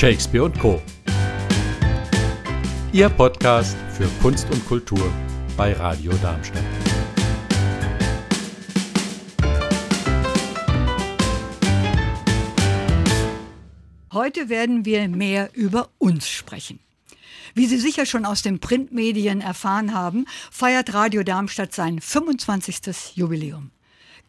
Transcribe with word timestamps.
Shakespeare 0.00 0.44
und 0.44 0.58
Co. 0.58 0.80
Ihr 2.90 3.10
Podcast 3.10 3.76
für 3.92 4.08
Kunst 4.22 4.50
und 4.50 4.66
Kultur 4.66 5.12
bei 5.58 5.74
Radio 5.74 6.10
Darmstadt. 6.22 6.64
Heute 14.10 14.48
werden 14.48 14.86
wir 14.86 15.06
mehr 15.06 15.50
über 15.52 15.90
uns 15.98 16.26
sprechen. 16.30 16.80
Wie 17.52 17.66
Sie 17.66 17.76
sicher 17.76 18.06
schon 18.06 18.24
aus 18.24 18.40
den 18.40 18.58
Printmedien 18.58 19.42
erfahren 19.42 19.92
haben, 19.92 20.24
feiert 20.50 20.94
Radio 20.94 21.24
Darmstadt 21.24 21.74
sein 21.74 22.00
25. 22.00 23.16
Jubiläum. 23.16 23.70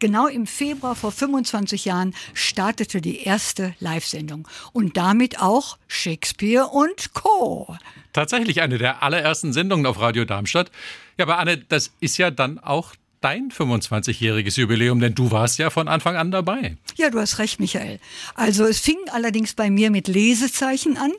Genau 0.02 0.26
im 0.26 0.48
Februar 0.48 0.96
vor 0.96 1.12
25 1.12 1.84
Jahren 1.84 2.12
startete 2.34 3.00
die 3.00 3.20
erste 3.20 3.76
Live-Sendung 3.78 4.48
und 4.72 4.96
damit 4.96 5.40
auch 5.40 5.78
Shakespeare 5.86 6.66
und 6.66 7.14
Co. 7.14 7.76
Tatsächlich 8.12 8.62
eine 8.62 8.78
der 8.78 9.04
allerersten 9.04 9.52
Sendungen 9.52 9.86
auf 9.86 10.00
Radio 10.00 10.24
Darmstadt. 10.24 10.72
Ja, 11.18 11.26
aber 11.26 11.38
Anne, 11.38 11.56
das 11.56 11.92
ist 12.00 12.18
ja 12.18 12.32
dann 12.32 12.58
auch 12.58 12.94
dein 13.20 13.52
25-jähriges 13.52 14.58
Jubiläum, 14.58 14.98
denn 14.98 15.14
du 15.14 15.30
warst 15.30 15.60
ja 15.60 15.70
von 15.70 15.86
Anfang 15.86 16.16
an 16.16 16.32
dabei. 16.32 16.76
Ja, 16.96 17.08
du 17.08 17.20
hast 17.20 17.38
recht, 17.38 17.60
Michael. 17.60 18.00
Also 18.34 18.64
es 18.64 18.80
fing 18.80 18.98
allerdings 19.12 19.54
bei 19.54 19.70
mir 19.70 19.92
mit 19.92 20.08
Lesezeichen 20.08 20.96
an 20.96 21.12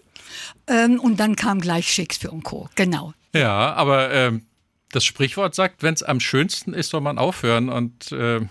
ähm, 0.68 1.00
und 1.00 1.22
dann 1.22 1.38
kam 1.38 1.62
gleich 1.62 1.90
Shakespeare 1.90 2.34
und 2.34 2.44
Co. 2.44 2.68
Genau. 2.76 3.14
Ja, 3.34 3.76
aber 3.76 4.12
ähm, 4.12 4.46
das 4.92 5.06
Sprichwort 5.06 5.56
sagt, 5.56 5.84
wenn 5.84 5.94
es 5.94 6.04
am 6.04 6.20
schönsten 6.20 6.74
ist, 6.74 6.90
soll 6.90 7.00
man 7.00 7.18
aufhören 7.18 7.70
und 7.70 8.12
äh, 8.12 8.42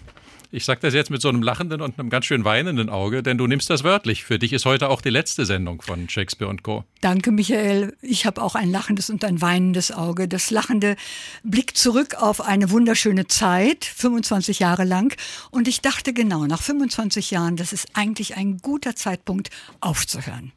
ich 0.52 0.66
sage 0.66 0.80
das 0.82 0.92
jetzt 0.92 1.10
mit 1.10 1.22
so 1.22 1.30
einem 1.30 1.42
lachenden 1.42 1.80
und 1.80 1.98
einem 1.98 2.10
ganz 2.10 2.26
schön 2.26 2.44
weinenden 2.44 2.90
Auge, 2.90 3.22
denn 3.22 3.38
du 3.38 3.46
nimmst 3.46 3.70
das 3.70 3.84
wörtlich. 3.84 4.22
Für 4.22 4.38
dich 4.38 4.52
ist 4.52 4.66
heute 4.66 4.90
auch 4.90 5.00
die 5.00 5.08
letzte 5.08 5.46
Sendung 5.46 5.80
von 5.80 6.10
Shakespeare 6.10 6.50
und 6.50 6.62
Co. 6.62 6.84
Danke, 7.00 7.32
Michael. 7.32 7.96
Ich 8.02 8.26
habe 8.26 8.42
auch 8.42 8.54
ein 8.54 8.70
lachendes 8.70 9.08
und 9.08 9.24
ein 9.24 9.40
weinendes 9.40 9.92
Auge. 9.92 10.28
Das 10.28 10.50
Lachende 10.50 10.96
blickt 11.42 11.78
zurück 11.78 12.16
auf 12.16 12.42
eine 12.42 12.70
wunderschöne 12.70 13.26
Zeit, 13.28 13.86
25 13.86 14.58
Jahre 14.58 14.84
lang. 14.84 15.16
Und 15.50 15.68
ich 15.68 15.80
dachte 15.80 16.12
genau, 16.12 16.44
nach 16.44 16.60
25 16.60 17.30
Jahren, 17.30 17.56
das 17.56 17.72
ist 17.72 17.88
eigentlich 17.94 18.36
ein 18.36 18.58
guter 18.58 18.94
Zeitpunkt 18.94 19.48
aufzuhören. 19.80 20.52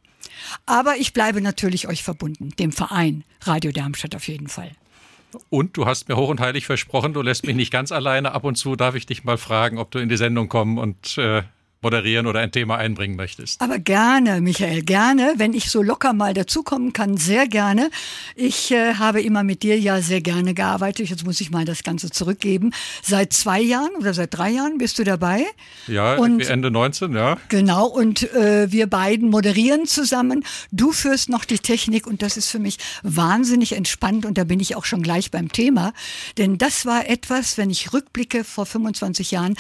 Aber 0.66 0.98
ich 0.98 1.14
bleibe 1.14 1.40
natürlich 1.40 1.88
euch 1.88 2.04
verbunden, 2.04 2.50
dem 2.60 2.74
Verein 2.74 3.24
Radio 3.42 3.72
Darmstadt 3.72 4.16
auf 4.16 4.28
jeden 4.28 4.50
Fall. 4.50 4.72
Und 5.50 5.78
du 5.78 5.86
hast 5.86 6.10
mir 6.10 6.16
hoch 6.16 6.30
und 6.30 6.40
heilig 6.40 6.66
versprochen, 6.66 7.14
du 7.14 7.22
lässt 7.22 7.46
mich 7.46 7.56
nicht 7.56 7.72
ganz 7.72 7.92
alleine. 7.92 8.34
Ab 8.34 8.44
und 8.44 8.56
zu 8.56 8.76
darf 8.76 8.96
ich 8.96 9.06
dich 9.06 9.24
mal 9.24 9.38
fragen, 9.38 9.78
ob 9.78 9.92
du 9.92 10.00
in 10.00 10.10
die 10.10 10.18
Sendung 10.18 10.50
kommen 10.50 10.78
und 10.78 11.18
äh, 11.18 11.44
moderieren 11.86 12.26
oder 12.26 12.40
ein 12.40 12.52
Thema 12.52 12.78
einbringen 12.78 13.16
möchtest. 13.16 13.62
Aber 13.62 13.78
gerne, 13.78 14.42
Michael, 14.42 14.82
gerne. 14.82 15.36
Wenn 15.38 15.54
ich 15.54 15.70
so 15.70 15.84
locker 15.84 16.14
mal 16.14 16.34
dazukommen 16.34 16.94
kann, 16.94 17.16
sehr 17.16 17.48
gerne. 17.48 17.92
Ich 18.36 18.72
äh, 18.72 18.96
habe 18.96 19.22
immer 19.22 19.44
mit 19.44 19.62
dir 19.62 19.80
ja 19.80 20.02
sehr 20.02 20.22
gerne 20.22 20.56
gearbeitet. 20.56 21.12
Jetzt 21.12 21.26
muss 21.26 21.40
ich 21.42 21.52
mal 21.52 21.64
das 21.64 21.84
Ganze 21.84 22.10
zurückgeben. 22.10 22.72
Seit 23.04 23.34
zwei 23.34 23.62
Jahren 23.62 23.92
oder 24.00 24.16
seit 24.16 24.36
drei 24.36 24.50
Jahren 24.50 24.80
bist 24.80 24.98
du 24.98 25.04
dabei. 25.04 25.46
Ja, 25.86 26.16
und, 26.16 26.42
Ende 26.50 26.72
19, 26.72 27.14
ja. 27.14 27.38
Genau, 27.50 27.86
und 27.86 28.34
äh, 28.34 28.72
wir 28.72 28.88
beiden 28.88 29.30
moderieren 29.30 29.86
zusammen. 29.86 30.44
Du 30.72 30.92
führst 30.92 31.30
noch 31.30 31.46
die 31.46 31.60
Technik 31.60 32.08
und 32.08 32.24
das 32.24 32.36
ist 32.36 32.50
für 32.50 32.58
mich 32.58 32.80
wahnsinnig 33.04 33.74
entspannt 33.74 34.26
und 34.26 34.40
da 34.40 34.44
bin 34.44 34.60
ich 34.60 34.76
auch 34.76 34.86
schon 34.86 35.04
gleich 35.04 35.30
beim 35.30 35.52
Thema. 35.52 35.94
Denn 36.40 36.58
das 36.58 36.88
war 36.88 37.08
etwas, 37.08 37.60
wenn 37.60 37.70
ich 37.70 37.94
rückblicke 37.94 38.44
vor 38.44 38.66
25 38.66 39.30
Jahren, 39.30 39.56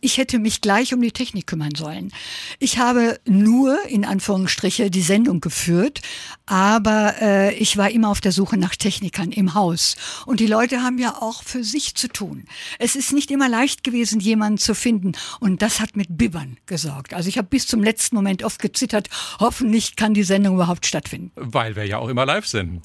ich 0.00 0.18
hätte 0.18 0.38
mich 0.38 0.60
gleich 0.60 0.94
um 0.94 1.00
die 1.00 1.12
Technik 1.12 1.46
kümmern 1.46 1.74
sollen. 1.74 2.12
Ich 2.58 2.78
habe 2.78 3.18
nur 3.26 3.86
in 3.86 4.04
Anführungsstriche 4.04 4.90
die 4.90 5.02
Sendung 5.02 5.40
geführt, 5.40 6.00
aber 6.46 7.14
äh, 7.20 7.54
ich 7.54 7.76
war 7.76 7.90
immer 7.90 8.08
auf 8.08 8.20
der 8.20 8.32
Suche 8.32 8.56
nach 8.56 8.74
Technikern 8.74 9.32
im 9.32 9.54
Haus. 9.54 9.96
Und 10.26 10.40
die 10.40 10.46
Leute 10.46 10.82
haben 10.82 10.98
ja 10.98 11.20
auch 11.20 11.42
für 11.42 11.64
sich 11.64 11.94
zu 11.94 12.08
tun. 12.08 12.44
Es 12.78 12.96
ist 12.96 13.12
nicht 13.12 13.30
immer 13.30 13.48
leicht 13.48 13.84
gewesen, 13.84 14.20
jemanden 14.20 14.58
zu 14.58 14.74
finden. 14.74 15.12
Und 15.40 15.62
das 15.62 15.80
hat 15.80 15.96
mit 15.96 16.16
Bibbern 16.16 16.56
gesorgt. 16.66 17.14
Also 17.14 17.28
ich 17.28 17.38
habe 17.38 17.48
bis 17.48 17.66
zum 17.66 17.82
letzten 17.82 18.16
Moment 18.16 18.42
oft 18.42 18.60
gezittert, 18.60 19.08
hoffentlich 19.38 19.96
kann 19.96 20.14
die 20.14 20.24
Sendung 20.24 20.54
überhaupt 20.54 20.86
stattfinden. 20.86 21.30
Weil 21.36 21.76
wir 21.76 21.84
ja 21.84 21.98
auch 21.98 22.08
immer 22.08 22.26
live 22.26 22.46
sind. 22.46 22.82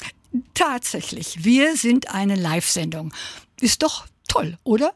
Tatsächlich, 0.54 1.44
wir 1.44 1.78
sind 1.78 2.14
eine 2.14 2.36
Live-Sendung. 2.36 3.14
Ist 3.62 3.84
doch 3.84 4.06
toll, 4.28 4.58
oder? 4.64 4.94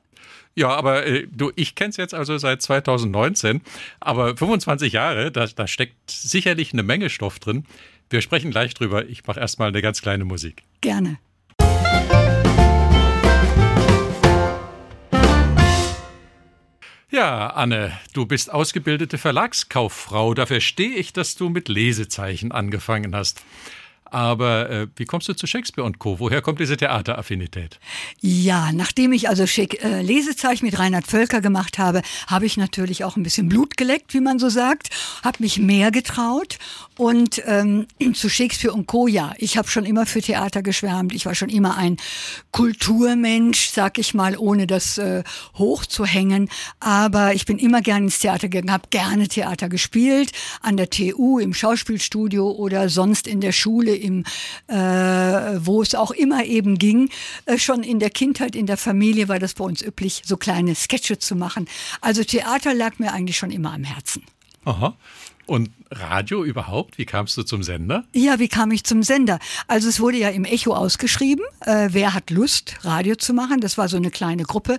Ja, 0.60 0.76
aber 0.76 1.06
äh, 1.06 1.26
du, 1.32 1.54
ich 1.56 1.74
kenne 1.74 1.92
es 1.92 1.96
jetzt 1.96 2.14
also 2.14 2.38
seit 2.38 2.62
2019, 2.62 3.62
aber 4.02 4.36
25 4.36 4.92
Jahre, 4.92 5.32
da, 5.32 5.46
da 5.48 5.68
steckt 5.68 6.12
sicherlich 6.12 6.74
eine 6.74 6.84
Menge 6.84 7.10
Stoff 7.10 7.40
drin. 7.40 7.64
Wir 8.10 8.20
sprechen 8.20 8.52
gleich 8.52 8.74
drüber. 8.74 9.08
Ich 9.08 9.26
mache 9.26 9.40
erstmal 9.40 9.70
eine 9.70 9.82
ganz 9.82 10.02
kleine 10.02 10.26
Musik. 10.26 10.64
Gerne. 10.82 11.18
Ja, 17.10 17.48
Anne, 17.52 17.98
du 18.12 18.26
bist 18.26 18.52
ausgebildete 18.52 19.18
Verlagskauffrau. 19.18 20.34
Dafür 20.34 20.60
stehe 20.60 20.94
ich, 20.94 21.14
dass 21.14 21.38
du 21.38 21.48
mit 21.48 21.70
Lesezeichen 21.70 22.52
angefangen 22.52 23.16
hast. 23.16 23.46
Aber 24.12 24.70
äh, 24.70 24.88
wie 24.96 25.06
kommst 25.06 25.28
du 25.28 25.34
zu 25.34 25.48
Shakespeare 25.48 25.86
und 25.86 26.00
Co.? 26.00 26.20
Woher 26.20 26.42
kommt 26.42 26.60
diese 26.60 26.78
Theateraffinität? 26.78 27.80
Ja, 28.20 28.72
nachdem 28.72 29.14
ich 29.14 29.30
also 29.30 29.46
Schick, 29.48 29.84
äh, 29.84 30.02
Lesezeichen 30.02 30.66
mit 30.66 30.80
Reinhard 30.80 31.08
Völker 31.08 31.42
gemacht 31.42 31.78
habe, 31.78 32.02
habe 32.28 32.46
ich 32.46 32.58
natürlich 32.58 33.04
auch 33.04 33.18
ein 33.18 33.24
bisschen 33.24 33.50
Blut 33.50 33.78
geleckt, 33.78 34.14
wie 34.14 34.22
man 34.22 34.40
so 34.40 34.50
sagt, 34.50 34.90
habe 35.24 35.38
mich 35.40 35.60
mehr 35.60 35.92
getraut 35.92 36.58
und 37.00 37.42
ähm, 37.46 37.88
zu 38.14 38.28
Shakespeare 38.28 38.74
und 38.74 38.86
Co. 38.86 39.08
Ja, 39.08 39.34
ich 39.38 39.58
habe 39.58 39.70
schon 39.70 39.86
immer 39.86 40.06
für 40.06 40.22
Theater 40.22 40.62
geschwärmt. 40.62 41.14
Ich 41.14 41.26
war 41.26 41.34
schon 41.34 41.50
immer 41.50 41.78
ein 41.78 41.96
Kulturmensch, 42.52 43.70
sag 43.70 43.98
ich 43.98 44.14
mal, 44.14 44.38
ohne 44.38 44.68
das 44.68 44.98
äh, 44.98 45.24
hochzuhängen. 45.58 46.50
Aber 46.82 47.34
ich 47.34 47.46
bin 47.46 47.58
immer 47.58 47.82
gerne 47.82 48.06
ins 48.06 48.20
Theater 48.20 48.50
gegangen, 48.50 48.74
habe 48.74 48.90
gerne 48.90 49.30
Theater 49.30 49.70
gespielt, 49.70 50.34
an 50.62 50.76
der 50.76 50.90
TU, 50.90 51.40
im 51.40 51.54
Schauspielstudio 51.54 52.52
oder 52.52 52.90
sonst 52.90 53.28
in 53.28 53.40
der 53.40 53.54
Schule 53.54 53.96
im, 53.96 54.26
äh, 54.68 54.76
wo 54.76 55.82
es 55.82 55.96
auch 55.96 56.12
immer 56.12 56.44
eben 56.44 56.78
ging. 56.78 57.10
Äh, 57.46 57.58
schon 57.58 57.82
in 57.82 58.00
der 58.00 58.10
Kindheit, 58.10 58.58
in 58.58 58.66
der 58.66 58.78
Familie 58.78 59.30
war 59.30 59.40
das 59.40 59.54
bei 59.54 59.64
uns 59.64 59.82
üblich, 59.82 60.24
so 60.26 60.36
kleine 60.36 60.76
Sketche 60.76 61.18
zu 61.18 61.38
machen. 61.38 61.70
Also 62.02 62.26
Theater 62.26 62.74
lag 62.74 63.00
mir 63.00 63.14
eigentlich 63.14 63.38
schon 63.38 63.52
immer 63.52 63.72
am 63.72 63.86
Herzen. 63.86 64.24
Aha. 64.66 64.98
Und 65.50 65.72
Radio 65.92 66.44
überhaupt? 66.44 67.00
Wie 67.00 67.06
kamst 67.06 67.36
du 67.36 67.42
zum 67.42 67.64
Sender? 67.64 68.04
Ja, 68.14 68.38
wie 68.38 68.48
kam 68.48 68.70
ich 68.70 68.84
zum 68.84 69.02
Sender? 69.02 69.40
Also 69.68 69.90
es 69.90 70.00
wurde 70.00 70.18
ja 70.18 70.30
im 70.30 70.46
Echo 70.46 70.76
ausgeschrieben, 70.76 71.44
äh, 71.66 71.90
wer 71.92 72.14
hat 72.14 72.30
Lust, 72.30 72.76
Radio 72.84 73.16
zu 73.16 73.34
machen. 73.34 73.60
Das 73.60 73.76
war 73.78 73.90
so 73.90 73.98
eine 73.98 74.12
kleine 74.12 74.44
Gruppe, 74.44 74.78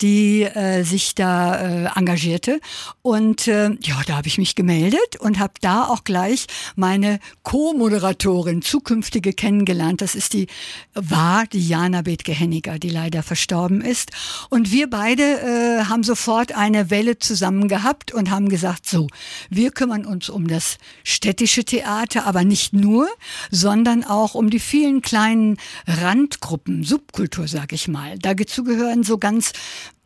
die 0.00 0.42
äh, 0.42 0.84
sich 0.84 1.16
da 1.16 1.56
äh, 1.56 1.98
engagierte. 1.98 2.60
Und 3.02 3.48
äh, 3.48 3.70
ja, 3.82 4.00
da 4.06 4.16
habe 4.16 4.28
ich 4.28 4.38
mich 4.38 4.54
gemeldet 4.54 5.16
und 5.18 5.40
habe 5.40 5.54
da 5.60 5.86
auch 5.86 6.04
gleich 6.04 6.46
meine 6.76 7.18
Co-Moderatorin, 7.42 8.62
zukünftige 8.62 9.32
kennengelernt. 9.32 10.00
Das 10.00 10.14
ist 10.14 10.32
die, 10.32 10.46
war 10.94 11.46
die 11.46 11.66
Jana 11.66 12.02
Bethke-Henniger, 12.02 12.78
die 12.78 12.90
leider 12.90 13.24
verstorben 13.24 13.80
ist. 13.80 14.12
Und 14.50 14.70
wir 14.70 14.88
beide 14.88 15.22
äh, 15.24 15.84
haben 15.86 16.04
sofort 16.04 16.54
eine 16.54 16.90
Welle 16.90 17.18
zusammen 17.18 17.66
gehabt 17.66 18.14
und 18.14 18.30
haben 18.30 18.48
gesagt, 18.48 18.88
so, 18.88 19.08
wir 19.50 19.72
kümmern 19.72 20.03
uns 20.04 20.28
um 20.28 20.46
das 20.48 20.78
städtische 21.02 21.64
Theater, 21.64 22.26
aber 22.26 22.44
nicht 22.44 22.72
nur, 22.72 23.08
sondern 23.50 24.04
auch 24.04 24.34
um 24.34 24.50
die 24.50 24.60
vielen 24.60 25.02
kleinen 25.02 25.56
Randgruppen, 25.86 26.84
Subkultur, 26.84 27.48
sag 27.48 27.72
ich 27.72 27.88
mal. 27.88 28.18
Dazu 28.18 28.64
gehören 28.64 29.02
so 29.02 29.18
ganz 29.18 29.52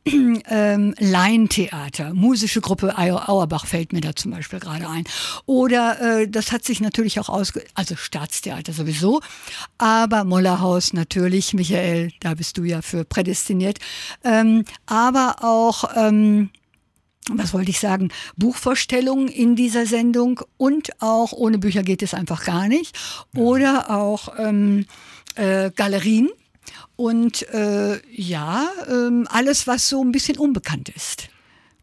ähm, 0.48 0.94
Laientheater, 0.98 2.14
musische 2.14 2.60
Gruppe 2.60 2.96
Auerbach 2.96 3.66
fällt 3.66 3.92
mir 3.92 4.00
da 4.00 4.14
zum 4.14 4.30
Beispiel 4.30 4.60
gerade 4.60 4.88
ein. 4.88 5.04
Oder 5.46 6.20
äh, 6.20 6.28
das 6.28 6.52
hat 6.52 6.64
sich 6.64 6.80
natürlich 6.80 7.20
auch 7.20 7.28
ausge... 7.28 7.64
Also 7.74 7.96
Staatstheater 7.96 8.72
sowieso, 8.72 9.20
aber 9.76 10.24
Mollerhaus 10.24 10.92
natürlich, 10.92 11.54
Michael, 11.54 12.12
da 12.20 12.34
bist 12.34 12.58
du 12.58 12.64
ja 12.64 12.82
für 12.82 13.04
prädestiniert. 13.04 13.78
Ähm, 14.24 14.64
aber 14.86 15.36
auch... 15.42 15.84
Ähm, 15.96 16.50
was 17.30 17.52
wollte 17.52 17.70
ich 17.70 17.80
sagen, 17.80 18.10
Buchvorstellungen 18.36 19.28
in 19.28 19.56
dieser 19.56 19.86
Sendung 19.86 20.40
und 20.56 20.90
auch 21.00 21.32
ohne 21.32 21.58
Bücher 21.58 21.82
geht 21.82 22.02
es 22.02 22.14
einfach 22.14 22.44
gar 22.44 22.68
nicht. 22.68 22.98
Oder 23.36 23.90
auch 23.90 24.34
ähm, 24.38 24.86
äh, 25.34 25.70
Galerien 25.70 26.30
und 26.96 27.48
äh, 27.50 28.00
ja, 28.10 28.68
äh, 28.88 29.24
alles, 29.28 29.66
was 29.66 29.88
so 29.88 30.02
ein 30.02 30.12
bisschen 30.12 30.38
unbekannt 30.38 30.88
ist. 30.88 31.28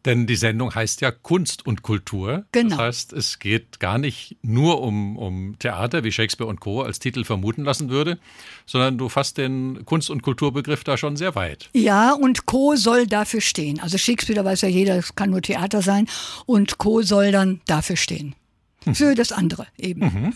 Denn 0.06 0.26
die 0.26 0.36
Sendung 0.36 0.74
heißt 0.74 1.00
ja 1.00 1.10
Kunst 1.10 1.66
und 1.66 1.82
Kultur. 1.82 2.46
Genau. 2.52 2.70
Das 2.70 2.78
heißt, 2.78 3.12
es 3.12 3.40
geht 3.40 3.80
gar 3.80 3.98
nicht 3.98 4.36
nur 4.40 4.80
um, 4.80 5.18
um 5.18 5.58
Theater, 5.58 6.04
wie 6.04 6.12
Shakespeare 6.12 6.48
und 6.48 6.60
Co. 6.60 6.82
als 6.82 7.00
Titel 7.00 7.24
vermuten 7.24 7.64
lassen 7.64 7.90
würde, 7.90 8.18
sondern 8.66 8.98
du 8.98 9.08
fasst 9.08 9.36
den 9.36 9.84
Kunst- 9.84 10.08
und 10.10 10.22
Kulturbegriff 10.22 10.84
da 10.84 10.96
schon 10.96 11.16
sehr 11.16 11.34
weit. 11.34 11.68
Ja, 11.74 12.12
und 12.12 12.46
Co. 12.46 12.76
soll 12.76 13.06
dafür 13.06 13.40
stehen. 13.40 13.80
Also 13.80 13.98
Shakespeare, 13.98 14.36
da 14.36 14.44
weiß 14.44 14.60
ja 14.62 14.68
jeder, 14.68 14.96
es 14.96 15.16
kann 15.16 15.30
nur 15.30 15.42
Theater 15.42 15.82
sein. 15.82 16.06
Und 16.46 16.78
Co. 16.78 17.02
soll 17.02 17.32
dann 17.32 17.60
dafür 17.66 17.96
stehen. 17.96 18.36
Für 18.94 19.14
das 19.14 19.32
andere 19.32 19.66
eben. 19.76 20.00
Mhm. 20.00 20.32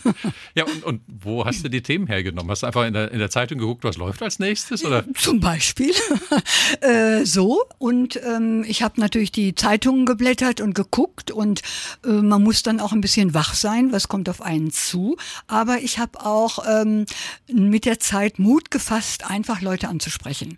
Ja, 0.55 0.65
und, 0.65 0.83
und, 0.83 1.01
wo 1.07 1.45
hast 1.45 1.63
du 1.63 1.69
die 1.69 1.81
Themen 1.81 2.07
hergenommen? 2.07 2.51
Hast 2.51 2.63
du 2.63 2.67
einfach 2.67 2.85
in 2.85 2.93
der, 2.93 3.11
in 3.11 3.19
der 3.19 3.29
Zeitung 3.29 3.59
geguckt, 3.59 3.83
was 3.83 3.97
läuft 3.97 4.21
als 4.21 4.39
nächstes? 4.39 4.83
Oder? 4.83 5.05
Zum 5.15 5.39
Beispiel. 5.39 5.93
äh, 6.81 7.25
so. 7.25 7.63
Und 7.77 8.19
ähm, 8.23 8.65
ich 8.67 8.83
habe 8.83 8.99
natürlich 8.99 9.31
die 9.31 9.55
Zeitungen 9.55 10.05
geblättert 10.05 10.61
und 10.61 10.73
geguckt 10.73 11.31
und 11.31 11.61
äh, 12.05 12.09
man 12.09 12.43
muss 12.43 12.63
dann 12.63 12.79
auch 12.79 12.91
ein 12.91 13.01
bisschen 13.01 13.33
wach 13.33 13.53
sein, 13.53 13.91
was 13.91 14.07
kommt 14.07 14.27
auf 14.29 14.41
einen 14.41 14.71
zu. 14.71 15.17
Aber 15.47 15.79
ich 15.79 15.99
habe 15.99 16.25
auch 16.25 16.65
ähm, 16.67 17.05
mit 17.51 17.85
der 17.85 17.99
Zeit 17.99 18.39
Mut 18.39 18.71
gefasst, 18.71 19.29
einfach 19.29 19.61
Leute 19.61 19.87
anzusprechen. 19.87 20.57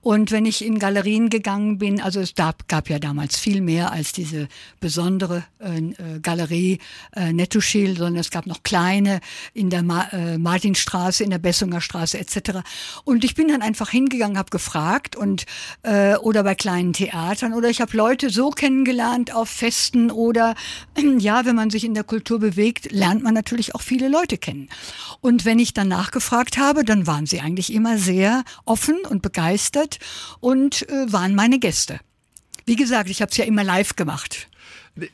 Und 0.00 0.30
wenn 0.30 0.44
ich 0.46 0.64
in 0.64 0.78
Galerien 0.78 1.30
gegangen 1.30 1.78
bin, 1.78 2.00
also 2.00 2.20
es 2.20 2.34
gab, 2.34 2.68
gab 2.68 2.90
ja 2.90 2.98
damals 2.98 3.38
viel 3.38 3.60
mehr 3.60 3.92
als 3.92 4.12
diese 4.12 4.48
besondere 4.80 5.44
äh, 5.58 5.78
äh 5.78 6.20
Galerie 6.20 6.78
äh, 7.16 7.29
Nettoschil, 7.32 7.96
sondern 7.96 8.16
es 8.16 8.30
gab 8.30 8.46
noch 8.46 8.62
kleine 8.62 9.20
in 9.54 9.70
der 9.70 9.82
Ma 9.82 10.08
äh, 10.12 10.38
Martinstraße, 10.38 11.24
in 11.24 11.30
der 11.30 11.38
Bessunger 11.38 11.80
Straße 11.80 12.18
etc. 12.18 12.60
Und 13.04 13.24
ich 13.24 13.34
bin 13.34 13.48
dann 13.48 13.62
einfach 13.62 13.90
hingegangen, 13.90 14.38
habe 14.38 14.50
gefragt 14.50 15.16
und 15.16 15.46
äh, 15.82 16.16
oder 16.16 16.42
bei 16.44 16.54
kleinen 16.54 16.92
Theatern 16.92 17.54
oder 17.54 17.68
ich 17.68 17.80
habe 17.80 17.96
Leute 17.96 18.30
so 18.30 18.50
kennengelernt 18.50 19.34
auf 19.34 19.48
Festen 19.48 20.10
oder 20.10 20.54
ja, 21.18 21.44
wenn 21.44 21.56
man 21.56 21.70
sich 21.70 21.84
in 21.84 21.94
der 21.94 22.04
Kultur 22.04 22.38
bewegt, 22.38 22.92
lernt 22.92 23.22
man 23.22 23.34
natürlich 23.34 23.74
auch 23.74 23.82
viele 23.82 24.08
Leute 24.08 24.38
kennen. 24.38 24.68
Und 25.20 25.44
wenn 25.44 25.58
ich 25.58 25.74
dann 25.74 25.88
nachgefragt 25.88 26.58
habe, 26.58 26.84
dann 26.84 27.06
waren 27.06 27.26
sie 27.26 27.40
eigentlich 27.40 27.72
immer 27.72 27.98
sehr 27.98 28.44
offen 28.64 28.98
und 29.08 29.22
begeistert 29.22 29.98
und 30.40 30.88
äh, 30.88 31.12
waren 31.12 31.34
meine 31.34 31.58
Gäste. 31.58 32.00
Wie 32.66 32.76
gesagt, 32.76 33.10
ich 33.10 33.22
habe 33.22 33.30
es 33.30 33.36
ja 33.36 33.44
immer 33.44 33.64
live 33.64 33.96
gemacht. 33.96 34.49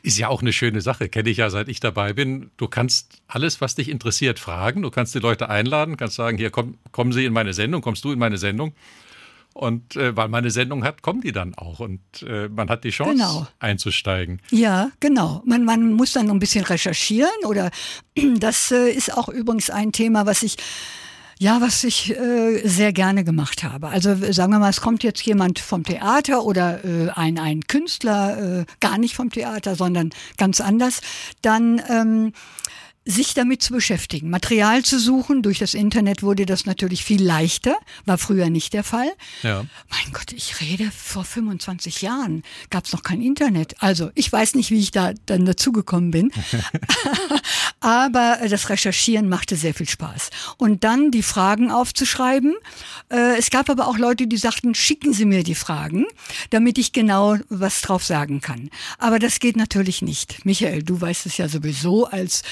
Ist 0.03 0.17
ja 0.17 0.27
auch 0.27 0.41
eine 0.41 0.53
schöne 0.53 0.81
Sache, 0.81 1.09
kenne 1.09 1.29
ich 1.29 1.37
ja 1.37 1.49
seit 1.49 1.69
ich 1.69 1.79
dabei 1.79 2.13
bin. 2.13 2.51
Du 2.57 2.67
kannst 2.67 3.21
alles, 3.27 3.61
was 3.61 3.75
dich 3.75 3.89
interessiert, 3.89 4.39
fragen. 4.39 4.81
Du 4.81 4.91
kannst 4.91 5.13
die 5.15 5.19
Leute 5.19 5.49
einladen, 5.49 5.97
kannst 5.97 6.15
sagen, 6.15 6.37
hier 6.37 6.49
komm, 6.49 6.77
kommen 6.91 7.11
Sie 7.11 7.25
in 7.25 7.33
meine 7.33 7.53
Sendung, 7.53 7.81
kommst 7.81 8.03
du 8.03 8.11
in 8.11 8.19
meine 8.19 8.37
Sendung. 8.37 8.73
Und 9.53 9.95
äh, 9.95 10.15
weil 10.15 10.27
man 10.27 10.43
eine 10.43 10.51
Sendung 10.51 10.83
hat, 10.83 11.01
kommen 11.01 11.21
die 11.21 11.31
dann 11.31 11.55
auch. 11.55 11.79
Und 11.79 11.99
äh, 12.21 12.47
man 12.47 12.69
hat 12.69 12.83
die 12.83 12.91
Chance 12.91 13.13
genau. 13.13 13.47
einzusteigen. 13.59 14.39
Ja, 14.51 14.91
genau. 14.99 15.41
Man, 15.45 15.65
man 15.65 15.93
muss 15.93 16.13
dann 16.13 16.27
noch 16.27 16.35
ein 16.35 16.39
bisschen 16.39 16.63
recherchieren. 16.63 17.43
Oder 17.43 17.71
das 18.37 18.71
äh, 18.71 18.91
ist 18.91 19.17
auch 19.17 19.29
übrigens 19.29 19.71
ein 19.71 19.91
Thema, 19.91 20.27
was 20.27 20.43
ich 20.43 20.57
ja, 21.39 21.61
was 21.61 21.83
ich 21.83 22.17
äh, 22.17 22.67
sehr 22.67 22.93
gerne 22.93 23.23
gemacht 23.23 23.63
habe. 23.63 23.89
Also 23.89 24.15
sagen 24.31 24.51
wir 24.51 24.59
mal, 24.59 24.69
es 24.69 24.81
kommt 24.81 25.03
jetzt 25.03 25.21
jemand 25.21 25.59
vom 25.59 25.83
Theater 25.83 26.43
oder 26.43 26.83
äh, 26.83 27.09
ein, 27.09 27.37
ein 27.37 27.61
Künstler, 27.67 28.61
äh, 28.61 28.65
gar 28.79 28.97
nicht 28.97 29.15
vom 29.15 29.29
Theater, 29.29 29.75
sondern 29.75 30.11
ganz 30.37 30.61
anders, 30.61 31.01
dann 31.41 31.81
ähm, 31.89 32.33
sich 33.07 33.33
damit 33.33 33.63
zu 33.63 33.73
beschäftigen, 33.73 34.29
Material 34.29 34.83
zu 34.83 34.99
suchen. 34.99 35.41
Durch 35.41 35.59
das 35.59 35.73
Internet 35.73 36.23
wurde 36.23 36.45
das 36.45 36.65
natürlich 36.65 37.03
viel 37.03 37.23
leichter, 37.23 37.77
war 38.05 38.17
früher 38.17 38.49
nicht 38.49 38.73
der 38.73 38.83
Fall. 38.83 39.09
Ja. 39.43 39.65
Mein 39.89 40.11
Gott, 40.11 40.33
ich 40.33 40.59
rede 40.59 40.91
vor 40.91 41.23
25 41.23 42.01
Jahren, 42.01 42.43
gab 42.69 42.85
es 42.85 42.91
noch 42.91 43.03
kein 43.03 43.21
Internet. 43.21 43.75
Also 43.81 44.11
ich 44.13 44.31
weiß 44.31 44.55
nicht, 44.55 44.71
wie 44.71 44.79
ich 44.79 44.91
da 44.91 45.13
dann 45.25 45.45
dazugekommen 45.45 46.11
bin. 46.11 46.31
Aber 47.79 48.39
das 48.49 48.69
Recherchieren 48.69 49.29
machte 49.29 49.55
sehr 49.55 49.73
viel 49.73 49.87
Spaß. 49.87 50.29
Und 50.57 50.83
dann 50.83 51.11
die 51.11 51.23
Fragen 51.23 51.71
aufzuschreiben. 51.71 52.55
Äh, 53.09 53.37
es 53.37 53.49
gab 53.49 53.69
aber 53.69 53.87
auch 53.87 53.97
Leute, 53.97 54.27
die 54.27 54.37
sagten, 54.37 54.75
schicken 54.75 55.13
Sie 55.13 55.25
mir 55.25 55.43
die 55.43 55.55
Fragen, 55.55 56.05
damit 56.49 56.77
ich 56.77 56.91
genau 56.91 57.37
was 57.49 57.81
drauf 57.81 58.03
sagen 58.03 58.41
kann. 58.41 58.69
Aber 58.97 59.19
das 59.19 59.39
geht 59.39 59.55
natürlich 59.55 60.01
nicht. 60.01 60.45
Michael, 60.45 60.83
du 60.83 60.99
weißt 60.99 61.25
es 61.25 61.37
ja 61.37 61.47
sowieso 61.47 62.05
als 62.05 62.43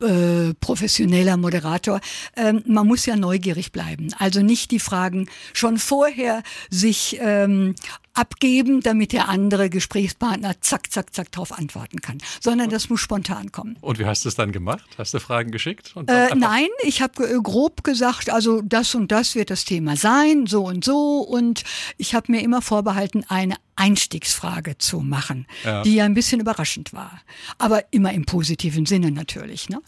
äh, 0.00 0.54
professioneller 0.60 1.36
Moderator, 1.36 2.00
ähm, 2.36 2.62
man 2.66 2.86
muss 2.86 3.06
ja 3.06 3.16
neugierig 3.16 3.72
bleiben. 3.72 4.08
Also 4.18 4.42
nicht 4.42 4.70
die 4.70 4.80
Fragen 4.80 5.28
schon 5.52 5.78
vorher 5.78 6.42
sich 6.70 7.18
ähm, 7.20 7.74
abgeben, 8.16 8.80
damit 8.80 9.12
der 9.12 9.28
andere 9.28 9.70
Gesprächspartner 9.70 10.60
zack, 10.60 10.90
zack, 10.90 11.14
zack 11.14 11.32
drauf 11.32 11.56
antworten 11.56 12.00
kann, 12.00 12.18
sondern 12.40 12.70
das 12.70 12.88
muss 12.88 13.00
spontan 13.00 13.52
kommen. 13.52 13.76
Und 13.80 13.98
wie 13.98 14.06
hast 14.06 14.24
du 14.24 14.28
es 14.28 14.34
dann 14.34 14.52
gemacht? 14.52 14.84
Hast 14.98 15.14
du 15.14 15.20
Fragen 15.20 15.50
geschickt? 15.50 15.94
Äh, 16.06 16.34
nein, 16.34 16.68
ich 16.82 17.02
habe 17.02 17.24
äh, 17.24 17.38
grob 17.42 17.84
gesagt, 17.84 18.30
also 18.30 18.62
das 18.62 18.94
und 18.94 19.12
das 19.12 19.34
wird 19.34 19.50
das 19.50 19.64
Thema 19.64 19.96
sein, 19.96 20.46
so 20.46 20.64
und 20.64 20.84
so. 20.84 21.20
Und 21.20 21.64
ich 21.98 22.14
habe 22.14 22.32
mir 22.32 22.42
immer 22.42 22.62
vorbehalten, 22.62 23.24
eine 23.28 23.56
Einstiegsfrage 23.76 24.78
zu 24.78 25.00
machen, 25.00 25.46
ja. 25.64 25.82
die 25.82 25.96
ja 25.96 26.04
ein 26.04 26.14
bisschen 26.14 26.40
überraschend 26.40 26.92
war. 26.92 27.20
Aber 27.58 27.84
immer 27.90 28.12
im 28.12 28.24
positiven 28.24 28.86
Sinne 28.86 29.10
natürlich. 29.10 29.68
Ne? 29.68 29.80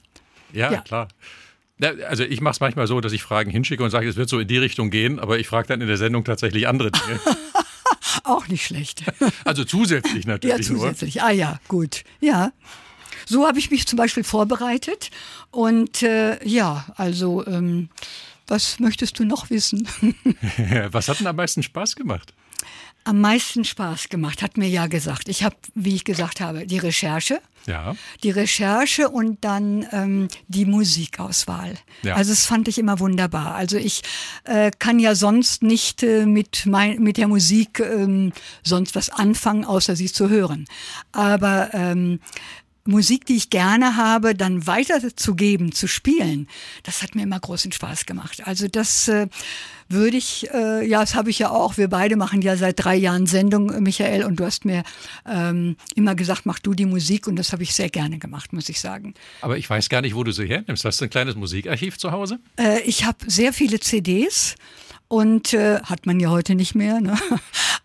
Ja, 0.52 0.72
ja. 0.72 0.80
klar. 0.82 1.08
Also 2.08 2.24
ich 2.24 2.40
mache 2.40 2.52
es 2.52 2.60
manchmal 2.60 2.88
so, 2.88 3.00
dass 3.00 3.12
ich 3.12 3.22
Fragen 3.22 3.50
hinschicke 3.50 3.84
und 3.84 3.90
sage, 3.90 4.08
es 4.08 4.16
wird 4.16 4.28
so 4.28 4.40
in 4.40 4.48
die 4.48 4.58
Richtung 4.58 4.90
gehen, 4.90 5.20
aber 5.20 5.38
ich 5.38 5.46
frage 5.46 5.68
dann 5.68 5.80
in 5.80 5.86
der 5.86 5.96
Sendung 5.96 6.24
tatsächlich 6.24 6.66
andere 6.66 6.90
Dinge. 6.90 7.20
Auch 8.24 8.48
nicht 8.48 8.64
schlecht. 8.64 9.02
Also 9.44 9.64
zusätzlich 9.64 10.26
natürlich. 10.26 10.56
Ja, 10.56 10.62
zusätzlich. 10.62 11.14
Nur. 11.16 11.24
Ah 11.24 11.30
ja, 11.30 11.60
gut. 11.68 12.04
Ja. 12.20 12.52
So 13.26 13.46
habe 13.46 13.58
ich 13.58 13.70
mich 13.70 13.86
zum 13.86 13.96
Beispiel 13.96 14.24
vorbereitet. 14.24 15.10
Und 15.50 16.02
äh, 16.02 16.44
ja, 16.46 16.86
also 16.96 17.46
ähm, 17.46 17.88
was 18.46 18.78
möchtest 18.80 19.18
du 19.18 19.24
noch 19.24 19.50
wissen? 19.50 19.88
was 20.90 21.08
hat 21.08 21.20
denn 21.20 21.26
am 21.26 21.36
meisten 21.36 21.62
Spaß 21.62 21.96
gemacht? 21.96 22.32
Am 23.04 23.20
meisten 23.20 23.64
Spaß 23.64 24.10
gemacht, 24.10 24.42
hat 24.42 24.56
mir 24.56 24.68
ja 24.68 24.86
gesagt. 24.86 25.28
Ich 25.28 25.42
habe, 25.42 25.56
wie 25.74 25.94
ich 25.94 26.04
gesagt 26.04 26.40
habe, 26.40 26.66
die 26.66 26.78
Recherche. 26.78 27.40
Ja. 27.66 27.96
Die 28.22 28.30
Recherche 28.30 29.08
und 29.08 29.44
dann 29.44 29.86
ähm, 29.92 30.28
die 30.46 30.64
Musikauswahl. 30.64 31.74
Ja. 32.02 32.14
Also 32.14 32.30
das 32.32 32.46
fand 32.46 32.68
ich 32.68 32.78
immer 32.78 32.98
wunderbar. 33.00 33.54
Also 33.54 33.76
ich 33.76 34.02
äh, 34.44 34.70
kann 34.78 34.98
ja 34.98 35.14
sonst 35.14 35.62
nicht 35.62 36.02
äh, 36.02 36.26
mit, 36.26 36.64
mein, 36.66 37.02
mit 37.02 37.16
der 37.16 37.28
Musik 37.28 37.80
ähm, 37.80 38.32
sonst 38.62 38.94
was 38.94 39.10
anfangen, 39.10 39.64
außer 39.64 39.96
sie 39.96 40.10
zu 40.10 40.28
hören. 40.28 40.66
Aber 41.12 41.70
ähm, 41.74 42.20
Musik, 42.88 43.26
die 43.26 43.36
ich 43.36 43.50
gerne 43.50 43.96
habe, 43.96 44.34
dann 44.34 44.66
weiterzugeben, 44.66 45.72
zu 45.72 45.86
spielen, 45.86 46.48
das 46.84 47.02
hat 47.02 47.14
mir 47.14 47.22
immer 47.22 47.38
großen 47.38 47.70
Spaß 47.70 48.06
gemacht. 48.06 48.46
Also 48.46 48.66
das 48.66 49.08
äh, 49.08 49.26
würde 49.90 50.16
ich, 50.16 50.48
äh, 50.54 50.86
ja, 50.88 51.00
das 51.00 51.14
habe 51.14 51.28
ich 51.28 51.38
ja 51.38 51.50
auch. 51.50 51.76
Wir 51.76 51.88
beide 51.88 52.16
machen 52.16 52.40
ja 52.40 52.56
seit 52.56 52.82
drei 52.82 52.96
Jahren 52.96 53.26
Sendung, 53.26 53.82
Michael, 53.82 54.24
und 54.24 54.36
du 54.36 54.44
hast 54.46 54.64
mir 54.64 54.84
ähm, 55.26 55.76
immer 55.96 56.14
gesagt, 56.14 56.46
mach 56.46 56.58
du 56.60 56.72
die 56.72 56.86
Musik 56.86 57.26
und 57.26 57.36
das 57.36 57.52
habe 57.52 57.62
ich 57.62 57.74
sehr 57.74 57.90
gerne 57.90 58.18
gemacht, 58.18 58.54
muss 58.54 58.70
ich 58.70 58.80
sagen. 58.80 59.12
Aber 59.42 59.58
ich 59.58 59.68
weiß 59.68 59.90
gar 59.90 60.00
nicht, 60.00 60.14
wo 60.14 60.24
du 60.24 60.32
sie 60.32 60.46
hernimmst. 60.46 60.84
Hast 60.86 61.00
du 61.00 61.04
ein 61.04 61.10
kleines 61.10 61.34
Musikarchiv 61.34 61.98
zu 61.98 62.10
Hause? 62.10 62.38
Äh, 62.56 62.80
ich 62.82 63.04
habe 63.04 63.18
sehr 63.26 63.52
viele 63.52 63.80
CDs 63.80 64.54
und 65.08 65.52
äh, 65.52 65.80
hat 65.82 66.06
man 66.06 66.20
ja 66.20 66.30
heute 66.30 66.54
nicht 66.54 66.74
mehr. 66.74 67.00
Ne? 67.00 67.18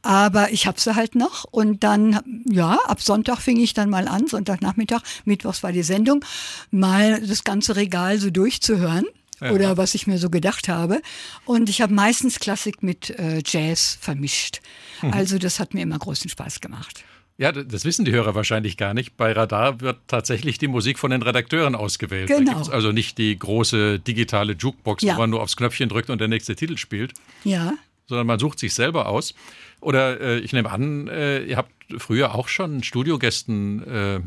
Aber 0.03 0.51
ich 0.51 0.67
habe 0.67 0.79
sie 0.79 0.95
halt 0.95 1.15
noch. 1.15 1.45
Und 1.45 1.83
dann, 1.83 2.19
ja, 2.50 2.77
ab 2.86 3.01
Sonntag 3.01 3.39
fing 3.39 3.60
ich 3.60 3.74
dann 3.74 3.89
mal 3.89 4.07
an, 4.07 4.27
Sonntagnachmittag, 4.27 5.01
Mittwochs 5.25 5.63
war 5.63 5.72
die 5.72 5.83
Sendung, 5.83 6.24
mal 6.72 7.25
das 7.25 7.43
ganze 7.43 7.75
Regal 7.75 8.19
so 8.19 8.29
durchzuhören. 8.29 9.05
Ja. 9.41 9.51
Oder 9.51 9.77
was 9.77 9.95
ich 9.95 10.05
mir 10.05 10.19
so 10.19 10.29
gedacht 10.29 10.69
habe. 10.69 11.01
Und 11.45 11.67
ich 11.67 11.81
habe 11.81 11.93
meistens 11.93 12.39
Klassik 12.39 12.83
mit 12.83 13.10
äh, 13.10 13.41
Jazz 13.45 13.98
vermischt. 14.00 14.62
Mhm. 15.01 15.12
Also 15.12 15.38
das 15.38 15.60
hat 15.60 15.74
mir 15.74 15.81
immer 15.81 16.00
großen 16.00 16.29
Spaß 16.29 16.62
gemacht. 16.62 17.03
Ja, 17.38 17.51
das 17.51 17.83
wissen 17.83 18.05
die 18.05 18.12
Hörer 18.12 18.36
wahrscheinlich 18.36 18.77
gar 18.77 18.93
nicht. 18.93 19.17
Bei 19.17 19.31
Radar 19.31 19.81
wird 19.81 19.98
tatsächlich 20.07 20.60
die 20.60 20.67
Musik 20.67 21.00
von 21.00 21.12
den 21.12 21.24
Redakteuren 21.24 21.75
ausgewählt. 21.75 22.27
Genau. 22.27 22.62
Also 22.69 22.91
nicht 22.91 23.17
die 23.17 23.38
große 23.38 24.00
digitale 24.00 24.53
Jukebox, 24.53 25.03
ja. 25.03 25.15
wo 25.15 25.19
man 25.19 25.31
nur 25.31 25.41
aufs 25.41 25.57
Knöpfchen 25.57 25.89
drückt 25.89 26.10
und 26.10 26.22
der 26.22 26.27
nächste 26.27 26.55
Titel 26.55 26.77
spielt. 26.77 27.13
Ja. 27.43 27.74
Sondern 28.07 28.27
man 28.27 28.39
sucht 28.39 28.60
sich 28.60 28.74
selber 28.74 29.07
aus. 29.07 29.33
Oder 29.81 30.19
äh, 30.19 30.39
ich 30.39 30.53
nehme 30.53 30.72
an, 30.72 31.07
äh, 31.07 31.43
ihr 31.43 31.57
habt 31.57 31.72
früher 31.98 32.36
auch 32.36 32.48
schon 32.48 32.83
Studiogästen 32.83 33.83
äh, 33.88 34.19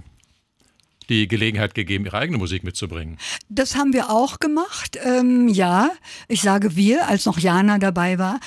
die 1.08 1.28
Gelegenheit 1.28 1.74
gegeben, 1.74 2.04
ihre 2.04 2.18
eigene 2.18 2.38
Musik 2.38 2.64
mitzubringen. 2.64 3.18
Das 3.48 3.76
haben 3.76 3.92
wir 3.92 4.10
auch 4.10 4.38
gemacht. 4.40 4.98
Ähm, 5.04 5.48
ja, 5.48 5.90
ich 6.28 6.42
sage 6.42 6.76
wir, 6.76 7.08
als 7.08 7.26
noch 7.26 7.38
Jana 7.38 7.78
dabei 7.78 8.18
war. 8.18 8.40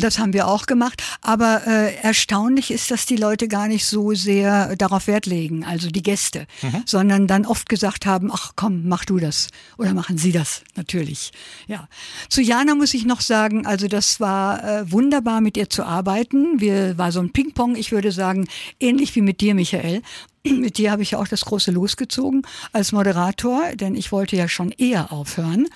Das 0.00 0.18
haben 0.18 0.32
wir 0.32 0.48
auch 0.48 0.66
gemacht. 0.66 1.02
Aber 1.20 1.66
äh, 1.66 1.94
erstaunlich 1.96 2.70
ist, 2.70 2.90
dass 2.90 3.06
die 3.06 3.16
Leute 3.16 3.48
gar 3.48 3.68
nicht 3.68 3.86
so 3.86 4.14
sehr 4.14 4.76
darauf 4.76 5.06
Wert 5.06 5.26
legen, 5.26 5.64
also 5.64 5.90
die 5.90 6.02
Gäste, 6.02 6.46
mhm. 6.62 6.82
sondern 6.86 7.26
dann 7.26 7.46
oft 7.46 7.68
gesagt 7.68 8.06
haben, 8.06 8.30
ach 8.32 8.52
komm, 8.56 8.88
mach 8.88 9.04
du 9.04 9.18
das. 9.18 9.48
Oder 9.78 9.94
machen 9.94 10.18
Sie 10.18 10.32
das, 10.32 10.62
natürlich. 10.76 11.32
Ja. 11.66 11.88
Zu 12.28 12.42
Jana 12.42 12.74
muss 12.74 12.94
ich 12.94 13.04
noch 13.04 13.20
sagen, 13.20 13.66
also 13.66 13.88
das 13.88 14.20
war 14.20 14.64
äh, 14.64 14.90
wunderbar, 14.90 15.40
mit 15.40 15.56
ihr 15.56 15.70
zu 15.70 15.84
arbeiten. 15.84 16.60
Wir 16.60 16.98
war 16.98 17.12
so 17.12 17.20
ein 17.20 17.30
Ping-Pong, 17.32 17.76
ich 17.76 17.92
würde 17.92 18.12
sagen, 18.12 18.48
ähnlich 18.80 19.14
wie 19.14 19.22
mit 19.22 19.40
dir, 19.40 19.54
Michael. 19.54 20.02
Mit 20.44 20.78
dir 20.78 20.90
habe 20.90 21.02
ich 21.02 21.12
ja 21.12 21.18
auch 21.18 21.28
das 21.28 21.44
große 21.44 21.70
losgezogen 21.70 22.42
als 22.72 22.92
Moderator, 22.92 23.76
denn 23.76 23.94
ich 23.94 24.10
wollte 24.10 24.36
ja 24.36 24.48
schon 24.48 24.72
eher 24.72 25.12
aufhören. 25.12 25.68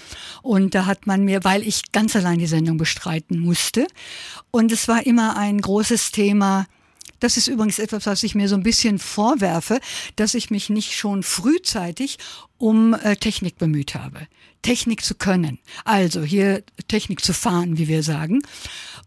Und 0.43 0.75
da 0.75 0.87
hat 0.87 1.07
man 1.07 1.25
mir, 1.25 1.45
weil 1.45 1.63
ich 1.63 1.93
ganz 1.93 2.17
allein 2.17 2.39
die 2.39 2.47
Sendung 2.47 2.77
bestreiten 2.77 3.39
musste, 3.39 3.87
und 4.51 4.73
es 4.73 4.89
war 4.89 5.07
immer 5.07 5.37
ein 5.37 5.61
großes 5.61 6.11
Thema, 6.13 6.67
Das 7.21 7.37
ist 7.37 7.49
übrigens 7.49 7.79
etwas, 7.79 8.07
was 8.07 8.23
ich 8.23 8.35
mir 8.35 8.49
so 8.49 8.57
ein 8.57 8.63
bisschen 8.63 8.99
vorwerfe, 8.99 9.81
dass 10.17 10.35
ich 10.35 10.51
mich 10.51 10.69
nicht 10.69 10.93
schon 10.95 11.23
frühzeitig 11.23 12.19
um 12.59 12.95
äh, 12.95 13.17
Technik 13.17 13.57
bemüht 13.59 13.95
habe. 13.95 14.27
Technik 14.63 15.05
zu 15.05 15.15
können. 15.15 15.59
Also 15.85 16.23
hier 16.23 16.63
Technik 16.89 17.25
zu 17.25 17.33
fahren, 17.33 17.79
wie 17.79 17.89
wir 17.89 18.03
sagen. 18.03 18.43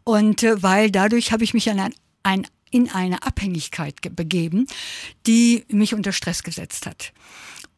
Und 0.04 0.44
äh, 0.44 0.62
weil 0.63 0.92
dadurch 0.92 1.32
habe 1.32 1.44
ich 1.44 1.54
mich 1.54 1.70
an 1.70 1.80
ein, 1.80 1.94
ein 2.24 2.48
in 2.71 2.89
eine 2.89 3.23
Abhängigkeit 3.23 3.95
begeben, 4.15 4.67
die 5.27 5.65
mich 5.69 5.93
unter 5.93 6.11
Stress 6.11 6.43
gesetzt 6.43 6.85
hat. 6.85 7.13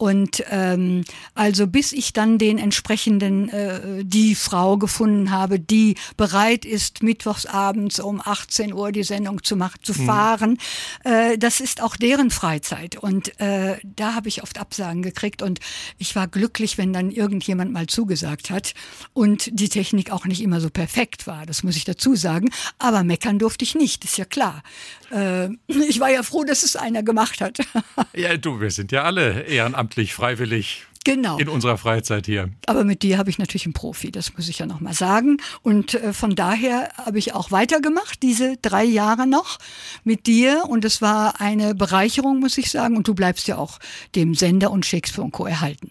Und 0.02 0.42
ähm, 0.50 1.04
also 1.36 1.68
bis 1.68 1.92
ich 1.92 2.12
dann 2.12 2.36
den 2.36 2.58
entsprechenden, 2.58 3.48
äh, 3.50 4.02
die 4.02 4.34
Frau 4.34 4.76
gefunden 4.76 5.30
habe, 5.30 5.60
die 5.60 5.94
bereit 6.16 6.64
ist, 6.64 7.04
mittwochsabends 7.04 8.00
um 8.00 8.20
18 8.20 8.72
Uhr 8.72 8.90
die 8.90 9.04
Sendung 9.04 9.44
zu 9.44 9.54
machen, 9.54 9.78
zu 9.80 9.92
mhm. 9.92 10.06
fahren, 10.06 10.58
äh, 11.04 11.38
das 11.38 11.60
ist 11.60 11.80
auch 11.80 11.94
deren 11.94 12.30
Freizeit. 12.30 12.96
Und 12.96 13.40
äh, 13.40 13.76
da 13.84 14.14
habe 14.14 14.26
ich 14.26 14.42
oft 14.42 14.58
Absagen 14.58 15.02
gekriegt 15.02 15.40
und 15.40 15.60
ich 15.98 16.16
war 16.16 16.26
glücklich, 16.26 16.78
wenn 16.78 16.92
dann 16.92 17.12
irgendjemand 17.12 17.72
mal 17.72 17.86
zugesagt 17.86 18.50
hat 18.50 18.74
und 19.12 19.50
die 19.52 19.68
Technik 19.68 20.10
auch 20.10 20.24
nicht 20.24 20.42
immer 20.42 20.60
so 20.60 20.68
perfekt 20.68 21.28
war, 21.28 21.46
das 21.46 21.62
muss 21.62 21.76
ich 21.76 21.84
dazu 21.84 22.16
sagen. 22.16 22.50
Aber 22.80 23.04
meckern 23.04 23.38
durfte 23.38 23.64
ich 23.64 23.76
nicht, 23.76 24.04
ist 24.04 24.18
ja 24.18 24.24
klar. 24.24 24.64
Äh, 25.12 25.50
ich 25.88 26.00
war 26.00 26.10
ja 26.10 26.24
froh, 26.24 26.42
dass 26.42 26.64
es 26.64 26.74
einer 26.74 27.04
gemacht 27.04 27.40
hat. 27.40 27.58
ja, 28.14 28.36
du, 28.36 28.60
wir 28.60 28.72
sind 28.72 28.90
ja 28.90 29.04
alle 29.04 29.42
ehrenamtlich, 29.42 29.91
freiwillig. 30.14 30.86
Genau. 31.04 31.38
In 31.38 31.48
unserer 31.48 31.78
Freizeit 31.78 32.26
hier. 32.26 32.50
Aber 32.66 32.84
mit 32.84 33.02
dir 33.02 33.18
habe 33.18 33.28
ich 33.28 33.38
natürlich 33.38 33.66
einen 33.66 33.72
Profi, 33.72 34.12
das 34.12 34.36
muss 34.36 34.48
ich 34.48 34.60
ja 34.60 34.66
nochmal 34.66 34.94
sagen. 34.94 35.38
Und 35.62 35.94
äh, 35.94 36.12
von 36.12 36.36
daher 36.36 36.90
habe 36.96 37.18
ich 37.18 37.34
auch 37.34 37.50
weitergemacht, 37.50 38.22
diese 38.22 38.56
drei 38.62 38.84
Jahre 38.84 39.26
noch 39.26 39.58
mit 40.04 40.26
dir. 40.26 40.64
Und 40.68 40.84
es 40.84 41.02
war 41.02 41.40
eine 41.40 41.74
Bereicherung, 41.74 42.38
muss 42.38 42.56
ich 42.56 42.70
sagen. 42.70 42.96
Und 42.96 43.08
du 43.08 43.14
bleibst 43.14 43.48
ja 43.48 43.56
auch 43.56 43.80
dem 44.14 44.34
Sender 44.34 44.70
und 44.70 44.86
Shakespeare 44.86 45.24
und 45.24 45.32
Co. 45.32 45.46
erhalten. 45.46 45.90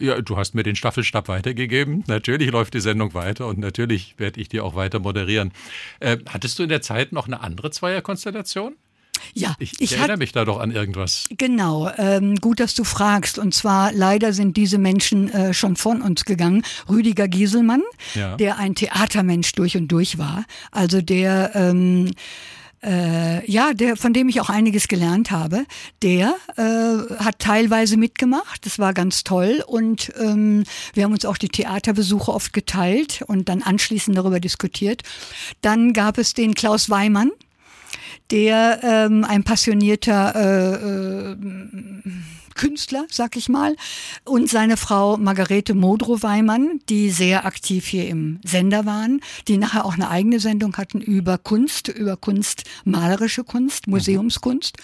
Ja, 0.00 0.20
du 0.20 0.36
hast 0.36 0.54
mir 0.54 0.62
den 0.62 0.76
Staffelstab 0.76 1.28
weitergegeben. 1.28 2.04
Natürlich 2.06 2.50
läuft 2.50 2.74
die 2.74 2.80
Sendung 2.80 3.14
weiter 3.14 3.46
und 3.48 3.58
natürlich 3.58 4.14
werde 4.16 4.40
ich 4.40 4.48
die 4.48 4.60
auch 4.60 4.76
weiter 4.76 5.00
moderieren. 5.00 5.52
Äh, 5.98 6.18
hattest 6.28 6.58
du 6.58 6.64
in 6.64 6.68
der 6.68 6.82
Zeit 6.82 7.12
noch 7.12 7.26
eine 7.26 7.40
andere 7.40 7.70
Zweierkonstellation? 7.70 8.76
Ja, 9.34 9.54
ich, 9.58 9.80
ich 9.80 9.92
erinnere 9.92 10.12
hat, 10.12 10.18
mich 10.18 10.32
da 10.32 10.44
doch 10.44 10.60
an 10.60 10.70
irgendwas. 10.70 11.24
Genau, 11.36 11.90
ähm, 11.96 12.36
gut, 12.36 12.60
dass 12.60 12.74
du 12.74 12.84
fragst. 12.84 13.38
Und 13.38 13.54
zwar 13.54 13.92
leider 13.92 14.32
sind 14.32 14.56
diese 14.56 14.78
Menschen 14.78 15.32
äh, 15.32 15.54
schon 15.54 15.76
von 15.76 16.02
uns 16.02 16.24
gegangen. 16.24 16.62
Rüdiger 16.88 17.28
Gieselmann, 17.28 17.82
ja. 18.14 18.36
der 18.36 18.58
ein 18.58 18.74
Theatermensch 18.74 19.52
durch 19.52 19.76
und 19.76 19.88
durch 19.88 20.18
war. 20.18 20.44
Also 20.70 21.00
der 21.00 21.52
ähm, 21.54 22.10
äh, 22.82 23.50
ja, 23.50 23.74
der, 23.74 23.96
von 23.96 24.12
dem 24.12 24.28
ich 24.28 24.40
auch 24.40 24.50
einiges 24.50 24.88
gelernt 24.88 25.30
habe, 25.30 25.64
der 26.02 26.34
äh, 26.56 27.14
hat 27.16 27.38
teilweise 27.38 27.96
mitgemacht. 27.96 28.64
Das 28.64 28.78
war 28.78 28.94
ganz 28.94 29.24
toll 29.24 29.64
und 29.66 30.12
ähm, 30.18 30.64
wir 30.94 31.04
haben 31.04 31.12
uns 31.12 31.24
auch 31.24 31.38
die 31.38 31.48
Theaterbesuche 31.48 32.32
oft 32.32 32.52
geteilt 32.52 33.22
und 33.26 33.48
dann 33.48 33.62
anschließend 33.62 34.16
darüber 34.16 34.40
diskutiert. 34.40 35.02
Dann 35.60 35.92
gab 35.92 36.18
es 36.18 36.34
den 36.34 36.54
Klaus 36.54 36.88
Weimann, 36.88 37.30
der 38.30 38.80
ähm, 38.82 39.24
ein 39.24 39.44
passionierter 39.44 40.34
äh, 40.34 41.32
äh, 41.32 41.36
Künstler, 42.54 43.06
sag 43.08 43.36
ich 43.36 43.48
mal, 43.48 43.76
und 44.24 44.50
seine 44.50 44.76
Frau 44.76 45.16
Margarete 45.16 45.74
Modrow-Weimann, 45.74 46.80
die 46.88 47.10
sehr 47.10 47.46
aktiv 47.46 47.86
hier 47.86 48.08
im 48.08 48.40
Sender 48.44 48.84
waren, 48.84 49.20
die 49.46 49.58
nachher 49.58 49.84
auch 49.84 49.94
eine 49.94 50.10
eigene 50.10 50.40
Sendung 50.40 50.76
hatten 50.76 51.00
über 51.00 51.38
Kunst, 51.38 51.88
über 51.88 52.16
Kunst, 52.16 52.64
malerische 52.84 53.44
Kunst, 53.44 53.86
Museumskunst. 53.86 54.76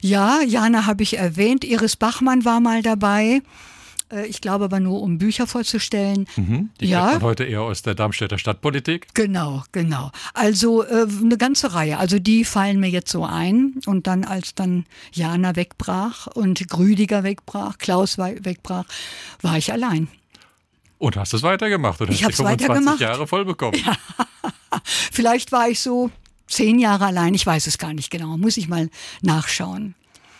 Ja, 0.00 0.40
Jana 0.42 0.86
habe 0.86 1.02
ich 1.02 1.18
erwähnt, 1.18 1.64
Iris 1.64 1.96
Bachmann 1.96 2.44
war 2.44 2.60
mal 2.60 2.82
dabei. 2.82 3.42
Äh, 4.12 4.26
ich 4.26 4.40
glaube 4.40 4.64
aber 4.64 4.80
nur, 4.80 5.02
um 5.02 5.18
Bücher 5.18 5.46
vorzustellen. 5.46 6.26
Mhm, 6.36 6.70
die 6.80 6.88
ja. 6.88 7.04
man 7.06 7.22
heute 7.22 7.44
eher 7.44 7.62
aus 7.62 7.82
der 7.82 7.94
Darmstädter 7.94 8.38
Stadtpolitik. 8.38 9.08
Genau, 9.14 9.64
genau. 9.72 10.10
Also 10.34 10.84
äh, 10.84 11.06
eine 11.22 11.36
ganze 11.36 11.74
Reihe. 11.74 11.98
Also 11.98 12.18
die 12.18 12.44
fallen 12.44 12.80
mir 12.80 12.90
jetzt 12.90 13.10
so 13.10 13.24
ein. 13.24 13.80
Und 13.86 14.06
dann, 14.06 14.24
als 14.24 14.54
dann 14.54 14.84
Jana 15.12 15.56
wegbrach 15.56 16.26
und 16.28 16.68
Grüdiger 16.68 17.22
wegbrach, 17.22 17.78
Klaus 17.78 18.18
wegbrach, 18.18 18.84
war 19.42 19.56
ich 19.56 19.72
allein. 19.72 20.08
Und 20.98 21.16
hast 21.16 21.34
es 21.34 21.42
weitergemacht 21.42 22.00
und 22.00 22.10
ich 22.10 22.24
hast 22.24 22.32
die 22.32 22.36
25 22.36 22.68
weitergemacht. 22.68 23.00
Jahre 23.00 23.26
voll 23.26 23.44
bekommen. 23.44 23.78
Ja. 23.84 23.96
Vielleicht 25.12 25.52
war 25.52 25.68
ich 25.68 25.80
so 25.80 26.10
zehn 26.48 26.78
Jahre 26.78 27.06
allein, 27.06 27.34
ich 27.34 27.44
weiß 27.44 27.66
es 27.66 27.76
gar 27.76 27.92
nicht 27.92 28.10
genau, 28.10 28.38
muss 28.38 28.56
ich 28.56 28.68
mal 28.68 28.88
nachschauen. 29.20 29.94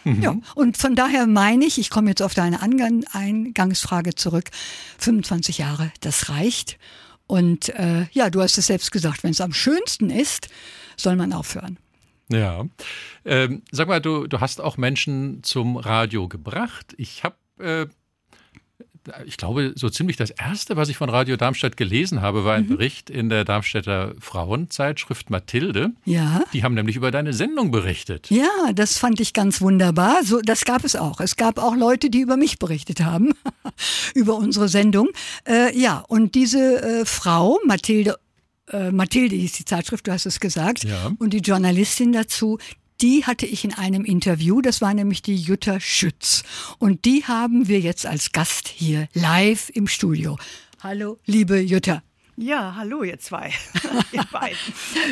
Mhm. 0.07 0.23
Ja, 0.23 0.37
und 0.55 0.77
von 0.77 0.95
daher 0.95 1.27
meine 1.27 1.65
ich, 1.65 1.79
ich 1.79 1.91
komme 1.91 2.11
jetzt 2.11 2.23
auf 2.23 2.33
deine 2.33 2.63
Eingangsfrage 2.63 4.15
zurück, 4.15 4.51
25 4.99 5.59
Jahre, 5.59 5.91
das 6.01 6.29
reicht. 6.29 6.79
Und 7.27 7.71
äh, 7.71 8.07
ja, 8.13 8.31
du 8.31 8.41
hast 8.41 8.57
es 8.57 8.69
selbst 8.69 8.93
gesagt, 8.93 9.25
wenn 9.25 9.33
es 9.33 9.41
am 9.41 9.53
schönsten 9.53 10.11
ist, 10.11 10.49
soll 10.97 11.17
man 11.17 11.33
aufhören. 11.33 11.81
Ja. 12.31 12.67
Ähm, 13.25 13.63
sag 13.73 13.89
mal, 13.89 14.01
du, 14.01 14.29
du 14.29 14.39
hast 14.39 14.61
auch 14.61 14.77
Menschen 14.77 15.43
zum 15.43 15.77
Radio 15.77 16.29
gebracht. 16.29 16.95
Ich 16.99 17.25
habe 17.25 17.37
äh, 17.59 17.87
ich 19.27 19.37
glaube, 19.37 19.73
so 19.77 19.89
ziemlich 19.89 20.17
das 20.17 20.31
erste, 20.31 20.77
was 20.77 20.89
ich 20.89 20.97
von 20.97 21.09
Radio 21.09 21.37
Darmstadt 21.37 21.77
gelesen 21.77 22.23
habe, 22.23 22.45
war 22.45 22.55
ein 22.55 22.65
mhm. 22.65 22.69
Bericht 22.69 23.11
in 23.11 23.29
der 23.29 23.45
Darmstädter 23.45 24.15
Frauenzeitschrift 24.21 25.31
Mathilde. 25.31 25.93
Ja. 26.05 26.43
Die 26.53 26.63
haben 26.63 26.75
nämlich 26.75 26.97
über 26.97 27.11
deine 27.11 27.33
Sendung 27.33 27.71
berichtet. 27.71 28.31
Ja, 28.31 28.73
das 28.75 28.99
fand 28.99 29.21
ich 29.21 29.33
ganz 29.33 29.61
wunderbar. 29.61 30.25
So, 30.25 30.41
das 30.41 30.65
gab 30.65 30.85
es 30.85 30.97
auch. 30.97 31.21
Es 31.21 31.37
gab 31.37 31.59
auch 31.59 31.77
Leute, 31.77 32.11
die 32.11 32.21
über 32.21 32.37
mich 32.37 32.59
berichtet 32.59 33.01
haben, 33.01 33.33
über 34.15 34.37
unsere 34.37 34.69
Sendung. 34.69 35.09
Äh, 35.49 35.79
ja, 35.79 36.05
und 36.09 36.35
diese 36.35 36.83
äh, 36.83 37.05
Frau, 37.05 37.59
Mathilde 37.67 38.17
äh, 38.73 38.91
Mathilde 38.91 39.37
hieß 39.37 39.53
die 39.53 39.65
Zeitschrift, 39.65 40.07
du 40.07 40.13
hast 40.13 40.27
es 40.27 40.41
gesagt. 40.41 40.85
Ja. 40.85 41.13
Und 41.19 41.33
die 41.33 41.39
Journalistin 41.39 42.13
dazu, 42.13 42.59
die 43.01 43.25
hatte 43.25 43.47
ich 43.47 43.65
in 43.65 43.75
einem 43.75 44.05
Interview, 44.05 44.61
das 44.61 44.81
war 44.81 44.95
nämlich 44.95 45.23
die 45.23 45.37
Jutta 45.37 45.81
Schütz. 45.81 46.43
Und 46.79 47.05
die 47.05 47.25
haben 47.25 47.69
wir 47.69 47.81
jetzt 47.81 48.07
als 48.07 48.33
Gast 48.33 48.69
hier 48.69 49.09
live 49.13 49.71
im 49.71 49.87
Studio. 49.87 50.39
Hallo, 50.83 51.19
liebe 51.27 51.59
Jutta. 51.59 52.03
Ja, 52.37 52.75
hallo 52.77 53.03
ihr 53.03 53.19
zwei, 53.19 53.51
ihr 54.13 54.25
beiden. 54.31 54.59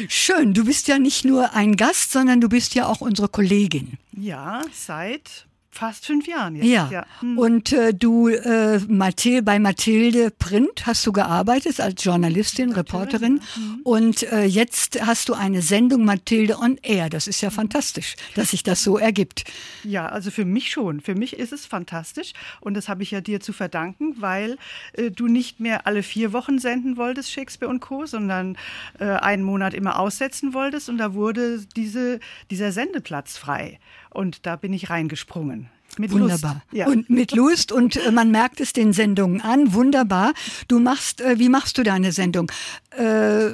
Schön, 0.09 0.53
du 0.53 0.65
bist 0.65 0.89
ja 0.89 0.99
nicht 0.99 1.25
nur 1.25 1.55
ein 1.55 1.77
Gast, 1.77 2.13
sondern 2.13 2.41
du 2.41 2.49
bist 2.51 2.75
ja 2.75 2.87
auch 2.87 3.01
unsere 3.01 3.29
Kollegin. 3.29 3.99
Ja, 4.13 4.63
seit 4.73 5.47
fast 5.75 6.07
fünf 6.07 6.27
Jahren 6.27 6.57
jetzt. 6.57 6.67
Ja. 6.67 6.89
ja. 6.91 7.07
Hm. 7.21 7.39
Und 7.39 7.73
äh, 7.73 7.93
du 7.93 8.29
äh, 8.29 8.79
Mathilde, 8.89 9.43
bei 9.43 9.59
Mathilde 9.59 10.31
Print 10.31 10.87
hast 10.87 11.05
du 11.07 11.13
gearbeitet 11.13 11.81
als 11.81 12.03
Journalistin, 12.03 12.73
Reporterin. 12.73 13.41
Mhm. 13.57 13.81
Und 13.83 14.23
äh, 14.33 14.45
jetzt 14.45 15.05
hast 15.05 15.29
du 15.29 15.35
eine 15.35 15.63
Sendung 15.63 16.05
Mathilde 16.05 16.59
on 16.59 16.79
Air. 16.83 17.11
Das 17.11 17.27
ist 17.27 17.41
ja 17.41 17.51
fantastisch, 17.51 18.15
dass 18.35 18.51
sich 18.51 18.63
das 18.63 18.83
so 18.83 18.99
ergibt. 18.99 19.45
Ja, 19.83 20.09
also 20.09 20.31
für 20.31 20.45
mich 20.45 20.71
schon. 20.71 21.01
Für 21.01 21.15
mich 21.15 21.37
ist 21.37 21.53
es 21.53 21.67
fantastisch. 21.67 22.33
Und 22.61 22.75
das 22.75 22.89
habe 22.89 23.03
ich 23.03 23.11
ja 23.11 23.21
dir 23.21 23.41
zu 23.41 23.53
verdanken, 23.53 24.15
weil 24.21 24.57
äh, 24.93 25.11
du 25.11 25.27
nicht 25.27 25.61
mehr 25.61 25.87
alle 25.87 26.03
vier 26.03 26.33
Wochen 26.33 26.59
senden 26.59 26.97
wolltest, 26.97 27.33
Shakespeare 27.33 27.71
und 27.71 27.81
Co., 27.81 28.07
sondern 28.07 28.57
äh, 29.01 29.07
einen 29.07 29.43
Monat 29.43 29.75
immer 29.75 29.99
aussetzen 29.99 30.55
wolltest. 30.55 30.89
Und 30.89 30.99
da 30.99 31.15
wurde 31.15 31.65
diese, 31.77 32.21
dieser 32.51 32.71
Sendeplatz 32.71 33.37
frei. 33.37 33.81
Und 34.15 34.47
da 34.47 34.57
bin 34.57 34.73
ich 34.73 34.89
reingesprungen. 34.89 35.69
Mit 35.99 36.11
Wunderbar. 36.11 36.55
Lust. 36.55 36.67
Ja. 36.73 36.87
Und 36.89 37.09
mit 37.09 37.33
Lust 37.33 37.71
und 37.71 37.97
äh, 37.97 38.11
man 38.11 38.31
merkt 38.31 38.61
es 38.61 38.73
den 38.73 38.93
Sendungen 38.93 39.41
an. 39.41 39.75
Wunderbar. 39.75 40.33
Du 40.67 40.81
machst, 40.81 41.21
äh, 41.21 41.39
wie 41.39 41.49
machst 41.49 41.79
du 41.79 41.85
deine 41.85 42.11
Sendung? 42.11 42.51
Äh, 42.91 43.51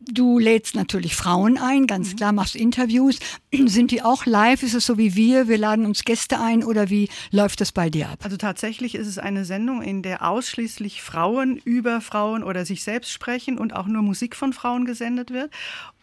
du 0.00 0.38
lädst 0.38 0.74
natürlich 0.74 1.16
Frauen 1.16 1.56
ein, 1.56 1.86
ganz 1.86 2.12
mhm. 2.12 2.16
klar, 2.16 2.32
machst 2.32 2.56
Interviews. 2.56 3.18
Sind 3.66 3.90
die 3.90 4.02
auch 4.02 4.26
live? 4.26 4.62
Ist 4.62 4.74
es 4.74 4.84
so 4.84 4.98
wie 4.98 5.14
wir? 5.14 5.48
Wir 5.48 5.56
laden 5.56 5.86
uns 5.86 6.04
Gäste 6.04 6.40
ein 6.40 6.62
oder 6.62 6.90
wie 6.90 7.08
läuft 7.30 7.60
das 7.62 7.72
bei 7.72 7.88
dir 7.88 8.10
ab? 8.10 8.18
Also 8.22 8.36
tatsächlich 8.36 8.94
ist 8.94 9.06
es 9.06 9.18
eine 9.18 9.46
Sendung, 9.46 9.80
in 9.80 10.02
der 10.02 10.28
ausschließlich 10.28 11.00
Frauen 11.00 11.56
über 11.56 12.02
Frauen 12.02 12.42
oder 12.42 12.66
sich 12.66 12.84
selbst 12.84 13.12
sprechen 13.12 13.56
und 13.56 13.74
auch 13.74 13.86
nur 13.86 14.02
Musik 14.02 14.36
von 14.36 14.52
Frauen 14.52 14.84
gesendet 14.84 15.30
wird. 15.30 15.50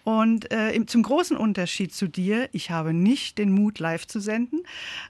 Und 0.04 0.52
äh, 0.52 0.86
zum 0.86 1.04
großen 1.04 1.38
Unterschied 1.38 1.94
zu 1.94 2.08
dir, 2.08 2.50
ich 2.52 2.72
habe 2.72 2.94
nicht 2.94 3.38
den 3.38 3.52
Mut, 3.52 3.80
live 3.80 4.06
zu 4.06 4.20
senden. 4.20 4.62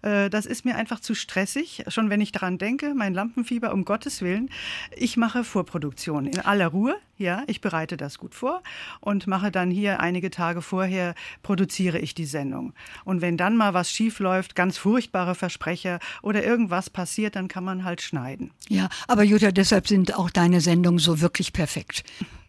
Äh, 0.01 0.29
das 0.29 0.45
ist 0.45 0.65
mir 0.65 0.75
einfach 0.75 0.99
zu 0.99 1.15
stressig, 1.15 1.83
schon 1.87 2.09
wenn 2.09 2.21
ich 2.21 2.31
daran 2.31 2.57
denke, 2.57 2.93
mein 2.93 3.13
Lampenfieber, 3.13 3.73
um 3.73 3.85
Gottes 3.85 4.21
Willen. 4.21 4.49
Ich 4.95 5.17
mache 5.17 5.43
Vorproduktion 5.43 6.27
in 6.27 6.39
aller 6.39 6.67
Ruhe. 6.67 6.95
Ja, 7.17 7.43
ich 7.45 7.61
bereite 7.61 7.95
das 7.95 8.17
gut 8.17 8.33
vor 8.33 8.63
und 8.99 9.27
mache 9.27 9.51
dann 9.51 9.69
hier 9.69 9.99
einige 9.99 10.31
Tage 10.31 10.63
vorher 10.63 11.13
produziere 11.43 11.99
ich 11.99 12.15
die 12.15 12.25
Sendung. 12.25 12.73
Und 13.05 13.21
wenn 13.21 13.37
dann 13.37 13.55
mal 13.55 13.75
was 13.75 13.91
schief 13.91 14.19
läuft, 14.19 14.55
ganz 14.55 14.77
furchtbare 14.77 15.35
Versprecher 15.35 15.99
oder 16.23 16.43
irgendwas 16.43 16.89
passiert, 16.89 17.35
dann 17.35 17.47
kann 17.47 17.63
man 17.63 17.83
halt 17.83 18.01
schneiden. 18.01 18.51
Ja, 18.67 18.89
aber 19.07 19.23
Jutta, 19.23 19.51
deshalb 19.51 19.87
sind 19.87 20.15
auch 20.15 20.31
deine 20.31 20.59
Sendungen 20.59 20.99
so 20.99 21.21
wirklich 21.21 21.53
perfekt. 21.53 22.03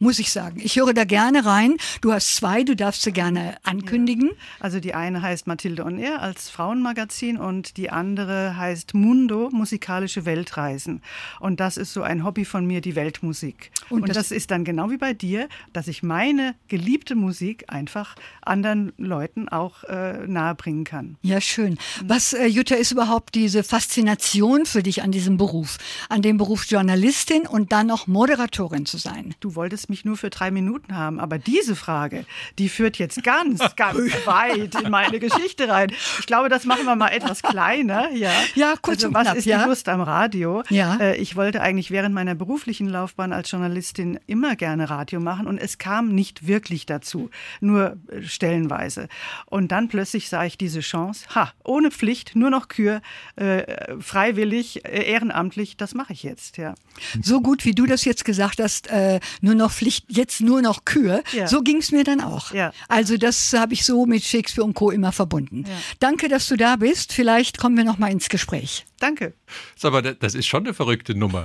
Muss 0.04 0.18
ich 0.18 0.30
sagen. 0.30 0.61
Ich 0.62 0.76
höre 0.76 0.92
da 0.92 1.04
gerne 1.04 1.46
rein. 1.46 1.78
Du 2.02 2.12
hast 2.12 2.37
zwei, 2.37 2.62
du 2.62 2.76
darfst 2.76 3.02
sie 3.02 3.11
gerne 3.11 3.56
ankündigen. 3.62 4.28
Ja. 4.28 4.34
Also 4.61 4.78
die 4.78 4.92
eine 4.92 5.23
heißt 5.23 5.46
Mathilde 5.46 5.82
on 5.82 5.99
Air 5.99 6.20
als 6.20 6.50
Frauenmagazin 6.50 7.38
und 7.38 7.78
die 7.78 7.88
andere 7.88 8.54
heißt 8.58 8.92
Mundo, 8.92 9.49
musikalische 9.50 10.26
Weltreisen. 10.26 11.00
Und 11.40 11.58
das 11.58 11.78
ist 11.78 11.94
so 11.94 12.02
ein 12.02 12.23
Hobby 12.23 12.44
von 12.44 12.66
mir, 12.66 12.82
die 12.82 12.96
Weltmusik. 12.96 13.70
Und, 13.88 14.02
und 14.02 14.08
das, 14.11 14.18
das 14.18 14.30
ist 14.30 14.50
dann 14.50 14.64
genau 14.64 14.90
wie 14.90 14.99
bei 14.99 15.14
dir, 15.14 15.49
dass 15.73 15.88
ich 15.88 16.02
meine 16.02 16.54
geliebte 16.68 17.14
Musik 17.14 17.64
einfach 17.68 18.14
anderen 18.42 18.92
Leuten 18.99 19.49
auch 19.49 19.84
äh, 19.84 20.26
nahebringen 20.26 20.84
kann. 20.84 21.16
Ja, 21.23 21.40
schön. 21.40 21.78
Was, 22.04 22.34
äh, 22.34 22.44
Jutta, 22.44 22.75
ist 22.75 22.92
überhaupt 22.92 23.34
diese 23.34 23.62
Faszination 23.62 24.66
für 24.66 24.82
dich 24.82 25.02
an 25.02 25.12
diesem 25.12 25.38
Beruf? 25.38 25.78
An 26.11 26.20
dem 26.20 26.37
Beruf 26.37 26.66
Journalistin 26.66 27.46
und 27.46 27.73
dann 27.73 27.87
noch 27.87 28.06
Moderatorin 28.06 28.84
zu 28.84 28.99
sein? 28.99 29.34
Du 29.40 29.54
wolltest 29.54 29.88
mich 29.94 30.04
nur 30.04 30.16
für 30.16 30.30
drei 30.30 30.50
Minuten 30.50 30.96
haben, 30.96 31.20
aber 31.20 31.38
diese 31.38 31.76
Frage, 31.76 32.26
die 32.58 32.68
führt 32.68 32.96
jetzt 32.98 33.22
ganz, 33.22 33.60
ganz 33.76 33.96
weit 34.26 34.74
in 34.82 34.90
meine 34.90 35.20
Geschichte 35.20 35.68
rein. 35.68 35.92
Ich 36.18 36.26
glaube, 36.26 36.48
das 36.48 36.64
machen 36.64 36.84
wir 36.84 36.96
mal 36.96 37.10
etwas 37.10 37.42
kleiner. 37.42 38.10
Ja, 38.10 38.32
ja 38.56 38.74
kurz 38.80 38.96
also, 38.96 39.08
und 39.08 39.14
was 39.14 39.22
knapp, 39.24 39.36
ist 39.36 39.44
ja? 39.44 39.62
die 39.62 39.68
Lust 39.68 39.88
am 39.88 40.00
Radio? 40.00 40.64
Ja. 40.68 40.96
Äh, 40.96 41.16
ich 41.18 41.36
wollte 41.36 41.60
eigentlich 41.60 41.92
während 41.92 42.12
meiner 42.12 42.34
beruflichen 42.34 42.88
Laufbahn 42.88 43.32
als 43.32 43.52
Journalistin 43.52 44.18
immer 44.26 44.56
gerne 44.56 44.90
Radio 44.90 45.20
machen 45.20 45.46
und 45.46 45.58
es 45.58 45.78
kam 45.78 46.08
nicht 46.08 46.48
wirklich 46.48 46.86
dazu, 46.86 47.30
nur 47.60 47.96
äh, 48.08 48.22
stellenweise. 48.22 49.08
Und 49.46 49.70
dann 49.70 49.86
plötzlich 49.86 50.28
sah 50.28 50.44
ich 50.44 50.58
diese 50.58 50.80
Chance, 50.80 51.26
ha, 51.36 51.52
ohne 51.62 51.92
Pflicht, 51.92 52.34
nur 52.34 52.50
noch 52.50 52.66
Kür, 52.66 53.00
äh, 53.36 53.94
freiwillig, 54.00 54.84
äh, 54.84 55.04
ehrenamtlich, 55.04 55.76
das 55.76 55.94
mache 55.94 56.12
ich 56.12 56.24
jetzt, 56.24 56.56
ja. 56.56 56.74
So 57.22 57.40
gut, 57.40 57.64
wie 57.64 57.74
du 57.74 57.86
das 57.86 58.04
jetzt 58.04 58.24
gesagt 58.24 58.58
hast, 58.60 58.88
äh, 58.88 59.20
nur 59.40 59.54
noch 59.54 59.70
Pflicht, 59.70 59.83
jetzt 60.08 60.40
nur 60.40 60.62
noch 60.62 60.84
Kür, 60.84 61.22
ja. 61.32 61.46
so 61.46 61.62
ging 61.62 61.78
es 61.78 61.92
mir 61.92 62.04
dann 62.04 62.20
auch. 62.20 62.52
Ja. 62.52 62.72
Also 62.88 63.16
das 63.16 63.52
habe 63.52 63.74
ich 63.74 63.84
so 63.84 64.06
mit 64.06 64.22
Shakespeare 64.22 64.66
und 64.66 64.74
Co. 64.74 64.90
immer 64.90 65.12
verbunden. 65.12 65.64
Ja. 65.66 65.74
Danke, 66.00 66.28
dass 66.28 66.48
du 66.48 66.56
da 66.56 66.76
bist. 66.76 67.12
Vielleicht 67.12 67.58
kommen 67.58 67.76
wir 67.76 67.84
noch 67.84 67.98
mal 67.98 68.10
ins 68.10 68.28
Gespräch. 68.28 68.84
Danke. 68.98 69.34
Aber 69.82 70.02
das 70.02 70.34
ist 70.34 70.46
schon 70.46 70.64
eine 70.64 70.74
verrückte 70.74 71.14
Nummer. 71.14 71.44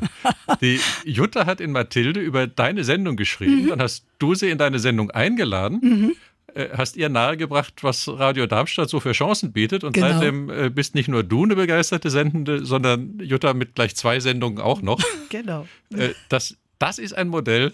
Die 0.61 0.79
Jutta 1.03 1.45
hat 1.45 1.59
in 1.61 1.71
Mathilde 1.71 2.19
über 2.19 2.47
deine 2.47 2.83
Sendung 2.83 3.15
geschrieben, 3.15 3.63
mhm. 3.63 3.69
dann 3.69 3.81
hast 3.81 4.05
du 4.19 4.35
sie 4.35 4.49
in 4.49 4.57
deine 4.57 4.79
Sendung 4.79 5.11
eingeladen. 5.11 5.79
Mhm 5.81 6.15
äh, 6.55 6.69
hast 6.75 6.95
ihr 6.97 7.09
nahegebracht, 7.09 7.83
was 7.83 8.07
Radio 8.07 8.47
Darmstadt 8.47 8.89
so 8.89 8.99
für 8.99 9.11
Chancen 9.11 9.51
bietet. 9.51 9.83
Und 9.83 9.93
genau. 9.93 10.07
seitdem 10.07 10.49
äh, 10.49 10.69
bist 10.69 10.95
nicht 10.95 11.07
nur 11.07 11.23
du 11.23 11.43
eine 11.43 11.55
begeisterte 11.55 12.09
Sendende, 12.09 12.65
sondern 12.65 13.19
Jutta 13.19 13.53
mit 13.53 13.75
gleich 13.75 13.95
zwei 13.95 14.19
Sendungen 14.19 14.59
auch 14.59 14.81
noch. 14.81 14.99
Genau. 15.29 15.67
Äh, 15.95 16.09
das 16.27 16.57
das 16.79 16.97
ist 16.97 17.13
ein 17.13 17.27
Modell, 17.27 17.73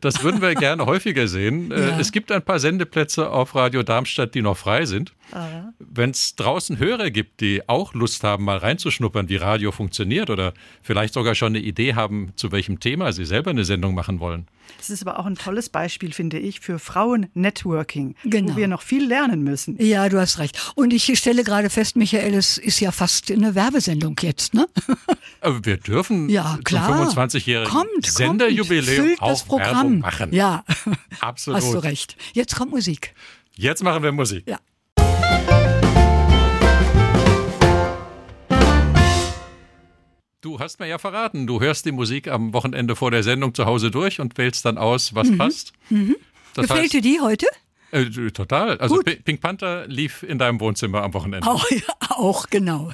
das 0.00 0.22
würden 0.22 0.40
wir 0.42 0.54
gerne 0.54 0.86
häufiger 0.86 1.28
sehen. 1.28 1.70
Äh, 1.80 1.90
ja. 1.90 1.98
Es 2.00 2.10
gibt 2.10 2.32
ein 2.32 2.42
paar 2.42 2.58
Sendeplätze 2.58 3.30
auf 3.30 3.54
Radio 3.54 3.82
Darmstadt, 3.82 4.34
die 4.34 4.42
noch 4.42 4.56
frei 4.56 4.86
sind. 4.86 5.12
Ah, 5.30 5.68
Wenn 5.78 6.10
es 6.10 6.34
draußen 6.34 6.78
Hörer 6.78 7.10
gibt, 7.10 7.40
die 7.40 7.68
auch 7.68 7.94
Lust 7.94 8.24
haben, 8.24 8.44
mal 8.44 8.56
reinzuschnuppern, 8.56 9.28
wie 9.28 9.36
Radio 9.36 9.70
funktioniert 9.70 10.30
oder 10.30 10.52
vielleicht 10.82 11.14
sogar 11.14 11.34
schon 11.34 11.54
eine 11.54 11.60
Idee 11.60 11.94
haben, 11.94 12.32
zu 12.36 12.50
welchem 12.50 12.80
Thema 12.80 13.12
sie 13.12 13.24
selber 13.24 13.50
eine 13.50 13.64
Sendung 13.64 13.94
machen 13.94 14.20
wollen. 14.20 14.48
Das 14.78 14.90
ist 14.90 15.02
aber 15.02 15.18
auch 15.18 15.26
ein 15.26 15.34
tolles 15.34 15.68
Beispiel, 15.68 16.12
finde 16.12 16.38
ich, 16.38 16.60
für 16.60 16.78
Frauen-Networking, 16.78 18.14
genau. 18.24 18.52
wo 18.52 18.56
wir 18.56 18.68
noch 18.68 18.82
viel 18.82 19.06
lernen 19.06 19.42
müssen. 19.42 19.76
Ja, 19.80 20.08
du 20.08 20.18
hast 20.18 20.38
recht. 20.38 20.72
Und 20.74 20.92
ich 20.92 21.18
stelle 21.18 21.44
gerade 21.44 21.70
fest, 21.70 21.96
Michael, 21.96 22.34
es 22.34 22.58
ist 22.58 22.80
ja 22.80 22.92
fast 22.92 23.30
eine 23.30 23.54
Werbesendung 23.54 24.16
jetzt, 24.20 24.54
ne? 24.54 24.66
Aber 25.40 25.64
wir 25.64 25.76
dürfen 25.76 26.28
ja, 26.28 26.58
klar. 26.64 27.08
zum 27.08 27.18
25-jährigen 27.18 28.02
Senderjubiläum 28.02 29.16
auch 29.20 29.30
das 29.30 29.44
Programm. 29.44 29.70
Werbung 29.70 29.98
machen. 30.00 30.32
Ja, 30.32 30.64
absolut. 31.20 31.62
Hast 31.62 31.72
du 31.72 31.78
recht. 31.78 32.16
Jetzt 32.32 32.56
kommt 32.56 32.72
Musik. 32.72 33.14
Jetzt 33.56 33.82
machen 33.82 34.02
wir 34.02 34.12
Musik. 34.12 34.44
Ja. 34.46 34.58
Du 40.40 40.58
hast 40.58 40.80
mir 40.80 40.86
ja 40.86 40.96
verraten, 40.96 41.46
du 41.46 41.60
hörst 41.60 41.84
die 41.84 41.92
Musik 41.92 42.26
am 42.26 42.54
Wochenende 42.54 42.96
vor 42.96 43.10
der 43.10 43.22
Sendung 43.22 43.52
zu 43.52 43.66
Hause 43.66 43.90
durch 43.90 44.20
und 44.20 44.38
wählst 44.38 44.64
dann 44.64 44.78
aus, 44.78 45.14
was 45.14 45.28
mhm. 45.28 45.36
passt. 45.36 45.74
Mhm. 45.90 46.16
Gefällt 46.54 46.80
heißt, 46.80 46.92
dir 46.94 47.02
die 47.02 47.20
heute? 47.20 47.46
Äh, 47.90 48.06
total. 48.30 48.78
Also 48.78 48.96
Gut. 48.96 49.24
Pink 49.24 49.42
Panther 49.42 49.86
lief 49.86 50.22
in 50.22 50.38
deinem 50.38 50.58
Wohnzimmer 50.58 51.02
am 51.02 51.12
Wochenende. 51.12 51.46
Auch, 51.46 51.70
ja, 51.70 51.82
auch 52.08 52.48
genau. 52.48 52.90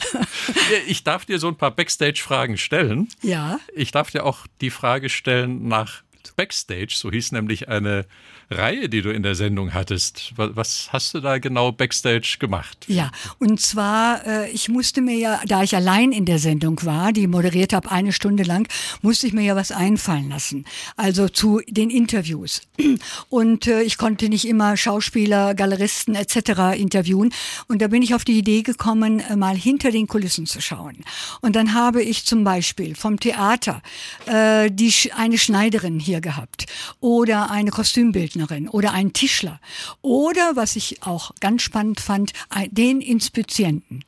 ich 0.86 1.04
darf 1.04 1.26
dir 1.26 1.38
so 1.38 1.48
ein 1.48 1.56
paar 1.56 1.72
Backstage-Fragen 1.72 2.56
stellen. 2.56 3.10
Ja. 3.20 3.60
Ich 3.74 3.90
darf 3.90 4.10
dir 4.10 4.24
auch 4.24 4.46
die 4.62 4.70
Frage 4.70 5.10
stellen 5.10 5.68
nach 5.68 6.04
Backstage, 6.34 6.94
so 6.96 7.10
hieß 7.10 7.32
nämlich 7.32 7.68
eine 7.68 8.06
Reihe, 8.50 8.88
die 8.88 9.02
du 9.02 9.12
in 9.12 9.24
der 9.24 9.34
Sendung 9.34 9.74
hattest. 9.74 10.32
Was 10.36 10.92
hast 10.92 11.14
du 11.14 11.20
da 11.20 11.38
genau 11.38 11.72
backstage 11.72 12.36
gemacht? 12.38 12.84
Ja, 12.86 13.10
und 13.40 13.60
zwar, 13.60 14.24
äh, 14.24 14.50
ich 14.50 14.68
musste 14.68 15.00
mir 15.00 15.16
ja, 15.16 15.40
da 15.46 15.64
ich 15.64 15.74
allein 15.74 16.12
in 16.12 16.26
der 16.26 16.38
Sendung 16.38 16.80
war, 16.84 17.12
die 17.12 17.26
moderiert 17.26 17.72
habe 17.72 17.90
eine 17.90 18.12
Stunde 18.12 18.44
lang, 18.44 18.68
musste 19.02 19.26
ich 19.26 19.32
mir 19.32 19.42
ja 19.42 19.56
was 19.56 19.72
einfallen 19.72 20.28
lassen. 20.28 20.64
Also 20.96 21.28
zu 21.28 21.60
den 21.66 21.90
Interviews. 21.90 22.62
Und 23.30 23.66
äh, 23.66 23.82
ich 23.82 23.98
konnte 23.98 24.28
nicht 24.28 24.46
immer 24.46 24.76
Schauspieler, 24.76 25.54
Galeristen 25.54 26.14
etc. 26.14 26.78
interviewen. 26.78 27.32
Und 27.66 27.82
da 27.82 27.88
bin 27.88 28.02
ich 28.02 28.14
auf 28.14 28.24
die 28.24 28.38
Idee 28.38 28.62
gekommen, 28.62 29.18
äh, 29.18 29.34
mal 29.34 29.56
hinter 29.56 29.90
den 29.90 30.06
Kulissen 30.06 30.46
zu 30.46 30.60
schauen. 30.60 30.98
Und 31.40 31.56
dann 31.56 31.74
habe 31.74 32.00
ich 32.00 32.24
zum 32.24 32.44
Beispiel 32.44 32.94
vom 32.94 33.18
Theater 33.18 33.82
die, 34.26 34.92
eine 35.14 35.38
Schneiderin 35.38 35.98
hier 35.98 36.15
gehabt 36.20 36.66
oder 37.00 37.50
eine 37.50 37.70
Kostümbildnerin 37.70 38.68
oder 38.68 38.92
einen 38.92 39.12
Tischler 39.12 39.60
oder, 40.02 40.56
was 40.56 40.76
ich 40.76 41.02
auch 41.02 41.32
ganz 41.40 41.62
spannend 41.62 42.00
fand, 42.00 42.32
den 42.70 43.00
Inspizienten. 43.00 44.04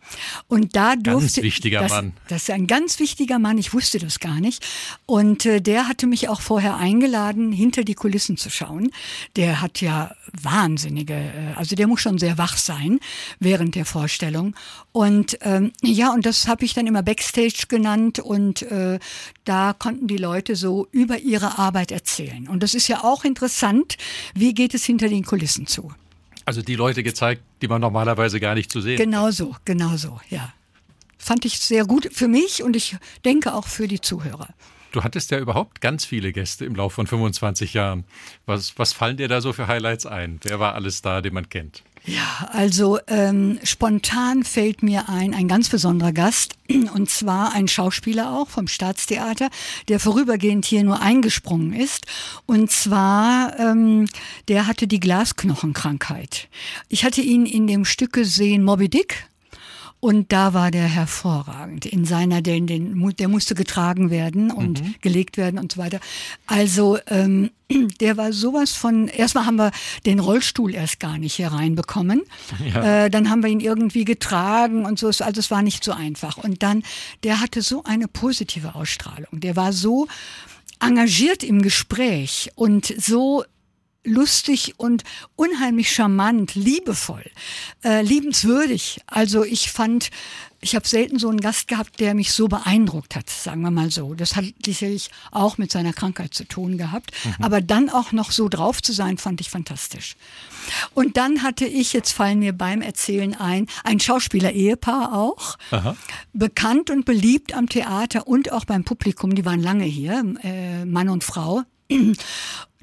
Und 0.49 0.77
da 0.77 0.97
durfte 0.97 1.21
ganz 1.21 1.37
wichtiger 1.43 1.81
das, 1.81 1.93
Mann. 1.93 2.13
Das 2.29 2.43
ist 2.43 2.51
ein 2.51 2.67
ganz 2.67 2.99
wichtiger 2.99 3.39
Mann. 3.39 3.59
Ich 3.59 3.73
wusste 3.75 3.99
das 3.99 4.21
gar 4.21 4.41
nicht. 4.41 4.65
Und 5.07 5.47
äh, 5.47 5.61
der 5.61 5.89
hatte 5.89 6.07
mich 6.07 6.29
auch 6.29 6.41
vorher 6.41 6.77
eingeladen, 6.77 7.53
hinter 7.53 7.85
die 7.85 7.95
Kulissen 7.95 8.37
zu 8.37 8.51
schauen. 8.51 8.91
Der 9.37 9.61
hat 9.61 9.81
ja 9.81 10.15
wahnsinnige, 10.43 11.15
äh, 11.15 11.55
also 11.57 11.77
der 11.77 11.87
muss 11.87 12.01
schon 12.01 12.19
sehr 12.19 12.39
wach 12.39 12.57
sein 12.57 13.01
während 13.39 13.75
der 13.75 13.85
Vorstellung. 13.85 14.55
Und 14.93 15.39
ähm, 15.43 15.73
ja, 15.83 16.13
und 16.13 16.27
das 16.27 16.49
habe 16.49 16.65
ich 16.65 16.75
dann 16.75 16.87
immer 16.87 17.03
Backstage 17.03 17.65
genannt 17.69 18.19
und 18.19 18.63
äh, 18.63 18.99
da 19.45 19.73
konnten 19.73 20.07
die 20.07 20.17
Leute 20.17 20.57
so 20.57 20.89
über 20.91 21.19
ihre 21.19 21.59
Arbeit 21.59 21.91
erzählen. 21.99 22.49
Und 22.49 22.63
das 22.63 22.75
ist 22.75 22.87
ja 22.87 23.03
auch 23.03 23.25
interessant, 23.25 23.97
wie 24.35 24.55
geht 24.55 24.73
es 24.73 24.85
hinter 24.85 25.09
den 25.09 25.25
Kulissen 25.25 25.67
zu. 25.67 25.93
Also 26.45 26.63
die 26.63 26.77
Leute 26.77 27.03
gezeigt, 27.03 27.43
die 27.61 27.69
man 27.69 27.81
normalerweise 27.81 28.39
gar 28.39 28.55
nicht 28.55 28.71
zu 28.71 28.81
sehen. 28.81 28.97
Genau 28.97 29.31
so, 29.31 29.57
genau 29.65 29.97
so, 29.97 30.21
ja. 30.31 30.53
Fand 31.19 31.45
ich 31.45 31.59
sehr 31.59 31.85
gut 31.85 32.09
für 32.13 32.29
mich 32.29 32.63
und 32.63 32.77
ich 32.77 32.97
denke 33.25 33.53
auch 33.53 33.67
für 33.67 33.89
die 33.89 34.01
Zuhörer. 34.01 34.49
Du 34.93 35.03
hattest 35.03 35.31
ja 35.33 35.39
überhaupt 35.39 35.81
ganz 35.81 36.05
viele 36.07 36.33
Gäste 36.33 36.65
im 36.65 36.75
Laufe 36.75 36.95
von 36.95 37.07
25 37.07 37.75
Jahren. 37.75 38.05
Was, 38.47 38.79
was 38.79 38.93
fallen 38.93 39.17
dir 39.17 39.29
da 39.29 39.41
so 39.41 39.53
für 39.53 39.67
Highlights 39.67 40.07
ein? 40.07 40.39
Wer 40.43 40.61
war 40.61 40.75
alles 40.75 41.03
da, 41.03 41.21
den 41.21 41.35
man 41.35 41.49
kennt? 41.49 41.83
Ja, 42.09 42.49
also 42.53 42.99
ähm, 43.07 43.59
spontan 43.65 44.43
fällt 44.43 44.83
mir 44.83 45.11
ein, 45.11 45.35
ein 45.35 45.47
ganz 45.47 45.69
besonderer 45.69 46.13
Gast, 46.13 46.57
und 46.95 47.11
zwar 47.11 47.53
ein 47.53 47.69
Schauspieler 47.69 48.33
auch 48.33 48.49
vom 48.49 48.67
Staatstheater, 48.67 49.51
der 49.89 50.01
vorübergehend 50.01 50.65
hier 50.65 50.85
nur 50.85 51.03
eingesprungen 51.03 51.75
ist. 51.75 52.07
Und 52.47 52.71
zwar, 52.71 53.59
ähm, 53.59 54.09
der 54.49 54.67
hatte 54.67 54.87
die 54.87 55.01
Glasknochenkrankheit. 55.01 56.49
Ich 56.89 57.05
hatte 57.05 57.21
ihn 57.21 57.45
in 57.45 57.67
dem 57.67 57.85
Stück 57.85 58.15
gesehen, 58.15 58.65
Moby 58.65 58.89
Dick, 58.89 59.27
und 60.01 60.33
da 60.33 60.55
war 60.55 60.71
der 60.71 60.85
hervorragend 60.85 61.85
in 61.85 62.05
seiner, 62.05 62.41
den, 62.41 62.67
den, 62.69 63.15
der 63.19 63.29
musste 63.29 63.55
getragen 63.55 64.11
werden 64.11 64.53
und 64.53 64.83
mhm. 64.83 64.95
gelegt 65.01 65.37
werden 65.37 65.59
und 65.59 65.73
so 65.73 65.79
weiter. 65.79 65.99
Also 66.47 66.99
ähm, 67.09 67.51
der 68.01 68.17
war 68.17 68.33
sowas 68.33 68.73
von, 68.73 69.09
erstmal 69.09 69.47
haben 69.47 69.57
wir 69.57 69.73
den 70.07 70.21
Rollstuhl 70.21 70.75
erst 70.75 71.01
gar 71.01 71.19
nicht 71.19 71.35
hier 71.35 71.49
reinbekommen. 71.49 72.23
Ja. 72.75 73.05
Äh, 73.05 73.11
dann 73.11 73.31
haben 73.31 73.43
wir 73.43 73.51
ihn 73.51 73.61
irgendwie 73.61 74.05
getragen 74.05 74.85
und 74.85 74.99
so. 74.99 75.07
Also 75.07 75.39
es 75.39 75.51
war 75.51 75.63
nicht 75.63 75.85
so 75.85 75.93
einfach. 75.93 76.37
Und 76.39 76.63
dann, 76.63 76.83
der 77.23 77.41
hatte 77.41 77.63
so 77.63 77.83
eine 77.85 78.09
positive 78.09 78.75
Ausstrahlung. 78.75 79.41
Der 79.41 79.57
war 79.57 79.73
so 79.73 80.07
engagiert 80.81 81.43
im 81.43 81.63
Gespräch 81.63 82.51
und 82.57 82.93
so 82.99 83.45
lustig 84.05 84.75
und 84.77 85.05
unheimlich 85.37 85.93
charmant, 85.93 86.55
liebevoll, 86.55 87.25
äh, 87.85 88.03
liebenswürdig. 88.03 89.01
Also 89.07 89.45
ich 89.45 89.71
fand, 89.71 90.11
ich 90.61 90.75
habe 90.75 90.89
selten 90.89 91.19
so 91.19 91.29
einen 91.29 91.41
Gast 91.41 91.69
gehabt, 91.69 92.01
der 92.01 92.15
mich 92.15 92.33
so 92.33 92.49
beeindruckt 92.49 93.15
hat, 93.15 93.29
sagen 93.31 93.63
wir 93.63 93.71
mal 93.71 93.91
so. 93.91 94.15
Das 94.15 94.35
hat 94.35 94.45
sicherlich 94.65 95.11
auch 95.31 95.59
mit 95.59 95.71
seiner 95.71 95.93
Krankheit 95.93 96.35
zu 96.35 96.45
tun 96.45 96.79
gehabt. 96.79 97.13
Mhm. 97.25 97.45
Aber 97.45 97.61
dann 97.61 97.91
auch 97.91 98.13
noch 98.13 98.33
so 98.33 98.49
drauf 98.49 98.83
zu 98.83 98.93
sein, 98.93 99.19
fand 99.19 99.41
ich 99.41 99.51
fantastisch. 99.51 100.17
Und 100.95 101.17
dann 101.17 101.43
hatte 101.43 101.65
ich, 101.65 101.93
jetzt 101.93 102.13
fallen 102.13 102.41
mir 102.41 102.53
beim 102.53 102.83
Erzählen 102.83 103.35
ein, 103.35 103.67
ein 103.85 104.01
Schauspieler-Ehepaar 104.01 105.15
auch, 105.15 105.57
Aha. 105.71 105.97
bekannt 106.33 106.91
und 106.91 107.05
beliebt 107.05 107.55
am 107.55 107.69
Theater 107.69 108.27
und 108.27 108.53
auch 108.53 108.65
beim 108.65 108.85
Publikum, 108.85 109.35
die 109.35 109.45
waren 109.45 109.63
lange 109.63 109.85
hier, 109.85 110.25
äh, 110.43 110.85
Mann 110.85 111.09
und 111.09 111.25
Frau, 111.25 111.63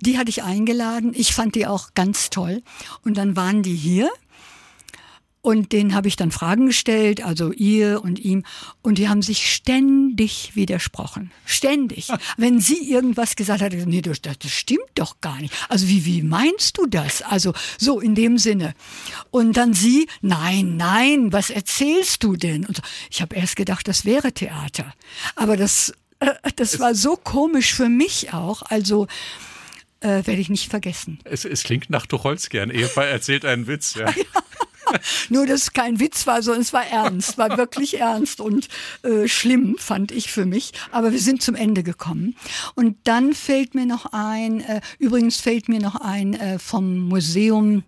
Die 0.02 0.18
hatte 0.18 0.30
ich 0.30 0.44
eingeladen. 0.44 1.14
Ich 1.16 1.34
fand 1.34 1.56
die 1.56 1.68
auch 1.68 1.94
ganz 1.94 2.30
toll. 2.30 2.62
Und 3.04 3.18
dann 3.18 3.36
waren 3.36 3.64
die 3.64 3.76
hier 3.76 4.12
und 5.46 5.74
denen 5.74 5.94
habe 5.94 6.08
ich 6.08 6.16
dann 6.16 6.32
Fragen 6.32 6.66
gestellt, 6.66 7.24
also 7.24 7.52
ihr 7.52 8.04
und 8.04 8.18
ihm. 8.18 8.44
Und 8.82 8.98
die 8.98 9.10
haben 9.10 9.22
sich 9.22 9.54
ständig 9.54 10.56
widersprochen. 10.56 11.32
Ständig. 11.46 12.08
Wenn 12.38 12.60
sie 12.60 12.90
irgendwas 12.90 13.36
gesagt 13.36 13.62
hat, 13.62 13.72
nee, 13.72 14.02
das, 14.02 14.24
das 14.24 14.38
stimmt 14.48 14.90
doch 14.96 15.22
gar 15.22 15.40
nicht. 15.40 15.54
Also 15.70 15.88
wie, 15.88 16.04
wie 16.04 16.24
meinst 16.24 16.80
du 16.80 16.88
das? 16.88 17.22
Also 17.22 17.54
so 17.78 18.00
in 18.00 18.16
dem 18.16 18.40
Sinne. 18.40 18.74
Und 19.30 19.56
dann 19.56 19.76
sie, 19.76 20.08
nein, 20.24 20.78
nein, 20.78 21.32
was 21.32 21.52
erzählst 21.52 22.24
du 22.24 22.36
denn? 22.36 22.66
Und 22.66 22.82
ich 23.12 23.22
habe 23.22 23.36
erst 23.36 23.56
gedacht, 23.56 23.88
das 23.88 24.04
wäre 24.04 24.32
Theater. 24.32 24.96
Aber 25.36 25.58
das, 25.58 25.94
äh, 26.22 26.34
das 26.56 26.80
war 26.80 26.96
so 26.96 27.18
komisch 27.18 27.76
für 27.76 27.90
mich 27.90 28.34
auch. 28.34 28.64
Also 28.64 29.06
äh, 30.06 30.28
werde 30.28 30.40
ich 30.40 30.50
nicht 30.50 30.70
vergessen. 30.70 31.20
Es, 31.24 31.46
es 31.46 31.64
klingt 31.64 31.90
nach 31.90 32.06
Tucholsky, 32.06 32.60
ein 32.60 32.70
Ehepaar 32.70 33.08
erzählt 33.08 33.46
einen 33.46 33.68
Witz. 33.68 33.96
Ja. 34.06 34.14
Nur, 35.30 35.48
dass 35.48 35.64
es 35.64 35.74
kein 35.74 36.00
Witz 36.00 36.28
war, 36.28 36.44
sondern 36.44 36.62
es 36.62 36.72
war 36.72 36.86
ernst, 36.86 37.40
war 37.40 37.58
wirklich 37.58 38.00
ernst 38.00 38.40
und 38.40 38.68
äh, 39.02 39.28
schlimm, 39.28 39.78
fand 39.80 40.12
ich 40.12 40.32
für 40.32 40.46
mich. 40.46 40.74
Aber 40.92 41.12
wir 41.12 41.20
sind 41.20 41.42
zum 41.42 41.56
Ende 41.56 41.82
gekommen. 41.82 42.36
Und 42.76 42.96
dann 43.04 43.34
fällt 43.34 43.74
mir 43.74 43.88
noch 43.88 44.06
ein, 44.14 44.62
äh, 44.62 44.82
übrigens 45.00 45.42
fällt 45.42 45.70
mir 45.70 45.80
noch 45.80 45.96
ein 45.96 46.36
äh, 46.36 46.60
vom 46.60 47.00
Museum 47.00 47.84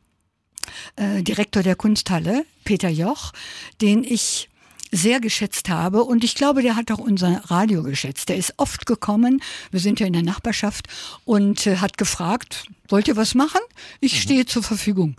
äh, 0.96 1.22
Direktor 1.22 1.62
der 1.62 1.76
Kunsthalle, 1.76 2.46
Peter 2.66 2.90
Joch, 2.90 3.32
den 3.80 4.04
ich 4.04 4.50
sehr 4.92 5.20
geschätzt 5.20 5.70
habe 5.70 6.04
und 6.04 6.24
ich 6.24 6.36
glaube, 6.36 6.62
der 6.62 6.76
hat 6.76 6.92
auch 6.92 7.00
unser 7.00 7.42
Radio 7.50 7.84
geschätzt. 7.84 8.30
Der 8.30 8.38
ist 8.38 8.54
oft 8.58 8.86
gekommen, 8.86 9.42
wir 9.72 9.80
sind 9.80 10.00
ja 10.00 10.08
in 10.08 10.14
der 10.14 10.24
Nachbarschaft 10.24 10.88
und 11.26 11.68
äh, 11.68 11.78
hat 11.78 11.98
gefragt, 11.98 12.68
wollt 12.90 13.08
ihr 13.08 13.16
was 13.16 13.36
machen? 13.36 13.62
Ich 14.00 14.14
mhm. 14.14 14.20
stehe 14.20 14.46
zur 14.46 14.64
Verfügung. 14.64 15.16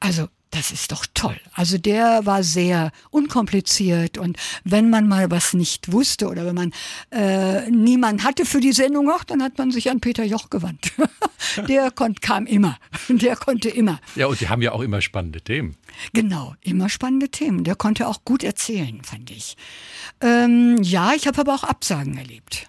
Also 0.00 0.28
das 0.52 0.70
ist 0.70 0.92
doch 0.92 1.06
toll. 1.14 1.40
Also 1.54 1.78
der 1.78 2.26
war 2.26 2.42
sehr 2.42 2.92
unkompliziert 3.10 4.18
und 4.18 4.36
wenn 4.64 4.90
man 4.90 5.08
mal 5.08 5.30
was 5.30 5.54
nicht 5.54 5.90
wusste 5.92 6.28
oder 6.28 6.44
wenn 6.44 6.54
man 6.54 6.72
äh, 7.10 7.70
niemand 7.70 8.22
hatte 8.22 8.44
für 8.44 8.60
die 8.60 8.72
Sendung, 8.72 9.10
auch, 9.10 9.24
dann 9.24 9.42
hat 9.42 9.56
man 9.56 9.70
sich 9.70 9.90
an 9.90 10.00
Peter 10.00 10.24
Joch 10.24 10.50
gewandt. 10.50 10.92
der 11.68 11.90
kon 11.90 12.14
kam 12.16 12.46
immer. 12.46 12.78
Der 13.08 13.36
konnte 13.36 13.70
immer. 13.70 13.98
Ja, 14.14 14.26
und 14.26 14.40
die 14.40 14.48
haben 14.48 14.62
ja 14.62 14.72
auch 14.72 14.80
immer 14.80 15.00
spannende 15.00 15.40
Themen. 15.40 15.76
Genau, 16.12 16.54
immer 16.60 16.88
spannende 16.88 17.30
Themen. 17.30 17.64
Der 17.64 17.74
konnte 17.74 18.06
auch 18.06 18.24
gut 18.24 18.44
erzählen, 18.44 19.02
fand 19.02 19.30
ich. 19.30 19.56
Ähm, 20.20 20.78
ja, 20.82 21.12
ich 21.14 21.26
habe 21.26 21.40
aber 21.40 21.54
auch 21.54 21.64
Absagen 21.64 22.16
erlebt. 22.16 22.68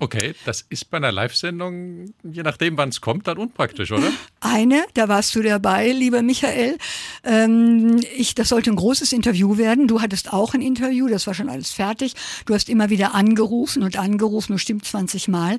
Okay, 0.00 0.34
das 0.44 0.64
ist 0.68 0.90
bei 0.90 0.98
einer 0.98 1.10
Live-Sendung, 1.10 2.14
je 2.22 2.42
nachdem, 2.42 2.76
wann 2.76 2.90
es 2.90 3.00
kommt, 3.00 3.26
dann 3.26 3.36
unpraktisch, 3.36 3.90
oder? 3.90 4.12
Eine, 4.40 4.84
da 4.94 5.08
warst 5.08 5.34
du 5.34 5.42
dabei, 5.42 5.90
lieber 5.90 6.22
Michael. 6.22 6.78
Ähm, 7.24 8.00
ich, 8.16 8.36
das 8.36 8.50
sollte 8.50 8.70
ein 8.70 8.76
großes 8.76 9.12
Interview 9.12 9.58
werden. 9.58 9.88
Du 9.88 10.00
hattest 10.00 10.32
auch 10.32 10.54
ein 10.54 10.62
Interview, 10.62 11.08
das 11.08 11.26
war 11.26 11.34
schon 11.34 11.48
alles 11.48 11.72
fertig. 11.72 12.14
Du 12.46 12.54
hast 12.54 12.68
immer 12.68 12.90
wieder 12.90 13.14
angerufen 13.14 13.82
und 13.82 13.98
angerufen, 13.98 14.52
nur 14.52 14.60
stimmt 14.60 14.84
20 14.84 15.26
Mal. 15.26 15.58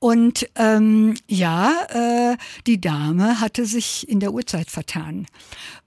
Und 0.00 0.48
ähm, 0.56 1.14
ja, 1.28 1.72
äh, 1.90 2.36
die 2.66 2.80
Dame 2.80 3.38
hatte 3.38 3.66
sich 3.66 4.08
in 4.08 4.18
der 4.18 4.32
Uhrzeit 4.32 4.70
vertan. 4.70 5.26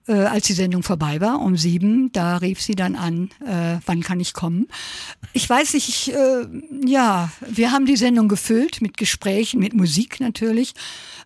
Äh, 0.06 0.12
als 0.12 0.46
die 0.46 0.52
Sendung 0.52 0.84
vorbei 0.84 1.20
war, 1.20 1.40
um 1.40 1.56
sieben, 1.56 2.12
da 2.12 2.36
rief 2.36 2.62
sie 2.62 2.76
dann 2.76 2.94
an, 2.94 3.30
äh, 3.44 3.80
wann 3.86 4.02
kann 4.02 4.20
ich 4.20 4.32
kommen? 4.32 4.68
Ich 5.32 5.50
weiß 5.50 5.74
nicht, 5.74 5.88
ich, 5.88 6.14
äh, 6.14 6.46
ja, 6.86 7.32
wir 7.40 7.72
haben 7.72 7.86
die 7.86 7.96
Sendung 7.96 8.28
gefüllt 8.28 8.80
mit 8.80 8.96
Gesprächen, 8.96 9.58
mit 9.58 9.74
Musik 9.74 10.20
natürlich. 10.20 10.74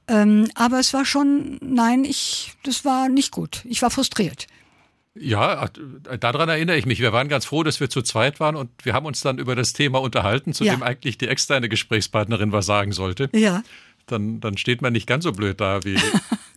Ähm, 0.09 0.49
aber 0.55 0.79
es 0.79 0.95
war 0.95 1.05
schon, 1.05 1.59
nein, 1.61 2.05
ich, 2.05 2.53
das 2.63 2.87
war 2.87 3.11
nicht 3.11 3.33
gut. 3.33 3.67
Ich 3.69 3.83
war 3.83 3.91
frustriert. 3.91 4.47
Ja, 5.15 5.69
daran 6.21 6.49
erinnere 6.49 6.77
ich 6.77 6.87
mich. 6.87 7.01
Wir 7.01 7.13
waren 7.13 7.29
ganz 7.29 7.45
froh, 7.45 7.63
dass 7.63 7.81
wir 7.81 7.91
zu 7.91 8.03
zweit 8.03 8.41
waren 8.41 8.57
und 8.57 8.71
wir 8.85 8.93
haben 8.93 9.07
uns 9.07 9.21
dann 9.21 9.39
über 9.39 9.57
das 9.57 9.73
Thema 9.73 10.01
unterhalten, 10.01 10.53
zu 10.53 10.65
ja. 10.65 10.75
dem 10.75 10.83
eigentlich 10.83 11.19
die 11.19 11.29
externe 11.29 11.69
Gesprächspartnerin 11.69 12.53
was 12.53 12.67
sagen 12.67 12.93
sollte. 12.93 13.29
Ja. 13.33 13.63
Dann, 14.07 14.41
dann 14.41 14.57
steht 14.57 14.81
man 14.81 14.93
nicht 14.93 15.07
ganz 15.07 15.25
so 15.25 15.33
blöd 15.33 15.61
da 15.61 15.85
wie 15.85 15.95
genau. 15.95 16.11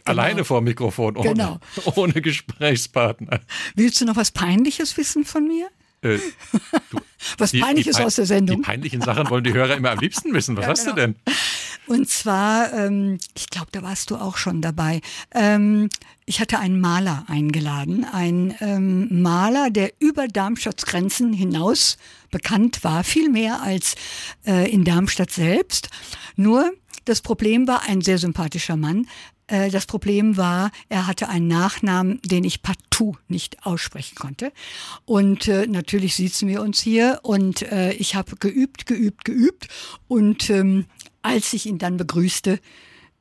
alleine 0.05 0.45
vor 0.45 0.61
dem 0.61 0.65
Mikrofon, 0.65 1.17
ohne, 1.17 1.29
genau. 1.29 1.59
ohne 1.95 2.21
Gesprächspartner. 2.21 3.39
Willst 3.75 3.99
du 3.99 4.05
noch 4.05 4.15
was 4.15 4.31
Peinliches 4.31 4.95
wissen 4.95 5.25
von 5.25 5.47
mir? 5.47 5.67
Äh, 6.01 6.17
du, 6.89 6.99
was 7.37 7.51
Peinliches 7.51 7.97
die, 7.97 8.03
aus 8.03 8.15
der 8.15 8.25
Sendung. 8.25 8.57
Die 8.57 8.63
peinlichen 8.63 9.01
Sachen 9.01 9.29
wollen 9.29 9.43
die 9.43 9.53
Hörer 9.53 9.75
immer 9.75 9.91
am 9.91 9.99
liebsten 9.99 10.33
wissen. 10.33 10.55
Was 10.57 10.63
ja, 10.63 10.69
hast 10.69 10.83
genau. 10.85 10.95
du 10.95 11.01
denn? 11.01 11.15
Und 11.87 12.07
zwar, 12.09 12.71
ähm, 12.73 13.17
ich 13.35 13.49
glaube, 13.49 13.67
da 13.71 13.81
warst 13.81 14.11
du 14.11 14.15
auch 14.15 14.37
schon 14.37 14.61
dabei. 14.61 15.01
Ähm, 15.33 15.89
ich 16.25 16.39
hatte 16.39 16.59
einen 16.59 16.79
Maler 16.79 17.25
eingeladen, 17.27 18.05
einen 18.05 18.55
ähm, 18.59 19.21
Maler, 19.21 19.69
der 19.69 19.91
über 19.99 20.27
Darmstadts 20.27 20.85
Grenzen 20.85 21.33
hinaus 21.33 21.97
bekannt 22.29 22.83
war, 22.83 23.03
viel 23.03 23.29
mehr 23.29 23.61
als 23.61 23.95
äh, 24.45 24.71
in 24.71 24.85
Darmstadt 24.85 25.31
selbst. 25.31 25.89
Nur 26.35 26.71
das 27.05 27.21
Problem 27.21 27.67
war 27.67 27.83
ein 27.83 28.01
sehr 28.01 28.19
sympathischer 28.19 28.77
Mann, 28.77 29.07
äh, 29.51 29.69
das 29.69 29.85
Problem 29.85 30.37
war, 30.37 30.71
er 30.89 31.07
hatte 31.07 31.29
einen 31.29 31.47
Nachnamen, 31.47 32.19
den 32.23 32.43
ich 32.43 32.63
partout 32.63 33.17
nicht 33.27 33.65
aussprechen 33.65 34.15
konnte. 34.15 34.51
Und 35.05 35.47
äh, 35.47 35.67
natürlich 35.67 36.15
sitzen 36.15 36.47
wir 36.47 36.61
uns 36.61 36.81
hier 36.81 37.19
und 37.23 37.61
äh, 37.63 37.91
ich 37.93 38.15
habe 38.15 38.37
geübt, 38.37 38.85
geübt, 38.85 39.25
geübt. 39.25 39.67
Und 40.07 40.49
ähm, 40.49 40.85
als 41.21 41.53
ich 41.53 41.65
ihn 41.65 41.77
dann 41.77 41.97
begrüßte, 41.97 42.59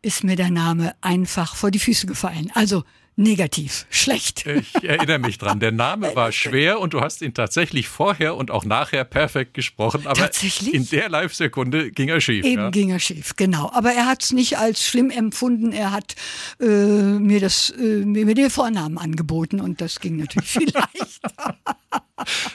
ist 0.03 0.25
mir 0.25 0.37
der 0.37 0.51
Name 0.51 0.95
einfach 1.01 1.57
vor 1.57 1.71
die 1.71 1.79
Füße 1.79 2.07
gefallen. 2.07 2.51
Also 2.55 2.85
negativ, 3.17 3.87
schlecht. 3.91 4.45
Ich 4.81 4.89
erinnere 4.89 5.19
mich 5.19 5.39
dran. 5.39 5.61
Der 5.61 5.73
Name 5.73 6.15
war 6.17 6.33
schwer 6.33 6.81
und 6.81 6.95
du 6.95 7.01
hast 7.01 7.23
ihn 7.23 7.35
tatsächlich 7.35 7.89
vorher 7.89 8.35
und 8.37 8.51
auch 8.51 8.65
nachher 8.65 9.05
perfekt 9.05 9.55
gesprochen. 9.55 10.07
Aber 10.07 10.19
tatsächlich? 10.21 10.75
in 10.75 10.89
der 10.89 11.09
Live-Sekunde 11.09 11.91
ging 11.91 12.09
er 12.09 12.21
schief. 12.21 12.45
Eben 12.45 12.63
ja? 12.63 12.71
ging 12.71 12.91
er 12.91 12.99
schief, 12.99 13.37
genau. 13.37 13.71
Aber 13.73 13.93
er 13.93 14.07
hat 14.07 14.23
es 14.23 14.33
nicht 14.33 14.59
als 14.59 14.87
schlimm 14.87 15.11
empfunden. 15.11 15.73
Er 15.73 15.93
hat 15.93 16.15
äh, 16.61 16.65
mir, 16.65 17.41
das, 17.41 17.71
äh, 17.71 18.05
mir 18.05 18.35
den 18.35 18.51
Vornamen 18.51 18.99
angeboten 18.99 19.61
und 19.61 19.81
das 19.81 20.01
ging 20.01 20.17
natürlich 20.17 20.49
viel 20.51 20.73
leichter. 20.73 21.59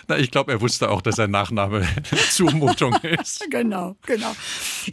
Na, 0.08 0.18
ich 0.18 0.32
glaube, 0.32 0.52
er 0.52 0.62
wusste 0.62 0.90
auch, 0.90 1.02
dass 1.02 1.16
sein 1.16 1.32
Nachname 1.32 1.88
Zumutung 2.32 2.96
ist. 3.22 3.46
genau, 3.50 3.96
genau. 4.06 4.36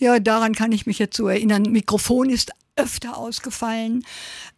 Ja, 0.01 0.19
daran 0.19 0.55
kann 0.55 0.73
ich 0.73 0.87
mich 0.87 0.99
jetzt 0.99 1.17
so 1.17 1.29
erinnern. 1.29 1.63
Mikrofon 1.63 2.31
ist 2.31 2.53
öfter 2.77 3.17
ausgefallen. 3.17 4.05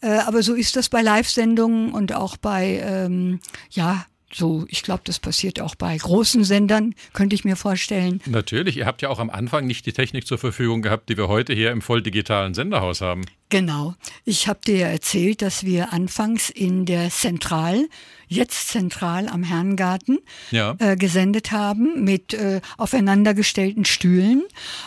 Äh, 0.01 0.19
aber 0.19 0.43
so 0.43 0.55
ist 0.55 0.77
das 0.77 0.89
bei 0.89 1.03
Live-Sendungen 1.03 1.93
und 1.93 2.15
auch 2.15 2.37
bei, 2.37 2.81
ähm, 2.85 3.41
ja, 3.71 4.07
so, 4.35 4.67
ich 4.69 4.83
glaube, 4.83 5.03
das 5.05 5.21
passiert 5.21 5.61
auch 5.61 5.77
bei 5.77 5.97
großen 5.97 6.43
Sendern, 6.43 6.95
könnte 7.13 7.37
ich 7.37 7.45
mir 7.45 7.55
vorstellen. 7.55 8.21
Natürlich, 8.27 8.77
ihr 8.77 8.85
habt 8.85 9.01
ja 9.01 9.09
auch 9.09 9.21
am 9.21 9.31
Anfang 9.31 9.67
nicht 9.67 9.87
die 9.87 9.93
Technik 9.93 10.27
zur 10.27 10.39
Verfügung 10.39 10.83
gehabt, 10.83 11.09
die 11.09 11.17
wir 11.17 11.29
heute 11.29 11.55
hier 11.55 11.71
im 11.71 11.81
voll 11.81 12.03
digitalen 12.03 12.53
Senderhaus 12.53 13.01
haben. 13.01 13.27
Genau. 13.49 13.95
Ich 14.25 14.49
habe 14.49 14.59
dir 14.67 14.77
ja 14.77 14.87
erzählt, 14.89 15.41
dass 15.41 15.65
wir 15.65 15.93
anfangs 15.93 16.51
in 16.51 16.85
der 16.85 17.11
Zentral, 17.11 17.87
jetzt 18.29 18.69
zentral 18.69 19.29
am 19.29 19.43
Herrengarten, 19.43 20.19
ja. 20.51 20.77
äh, 20.79 20.97
gesendet 20.97 21.53
haben 21.53 22.05
mit 22.05 22.35
äh, 22.35 22.61
aufeinandergestellten 22.79 23.85
Stühlen, 23.85 24.43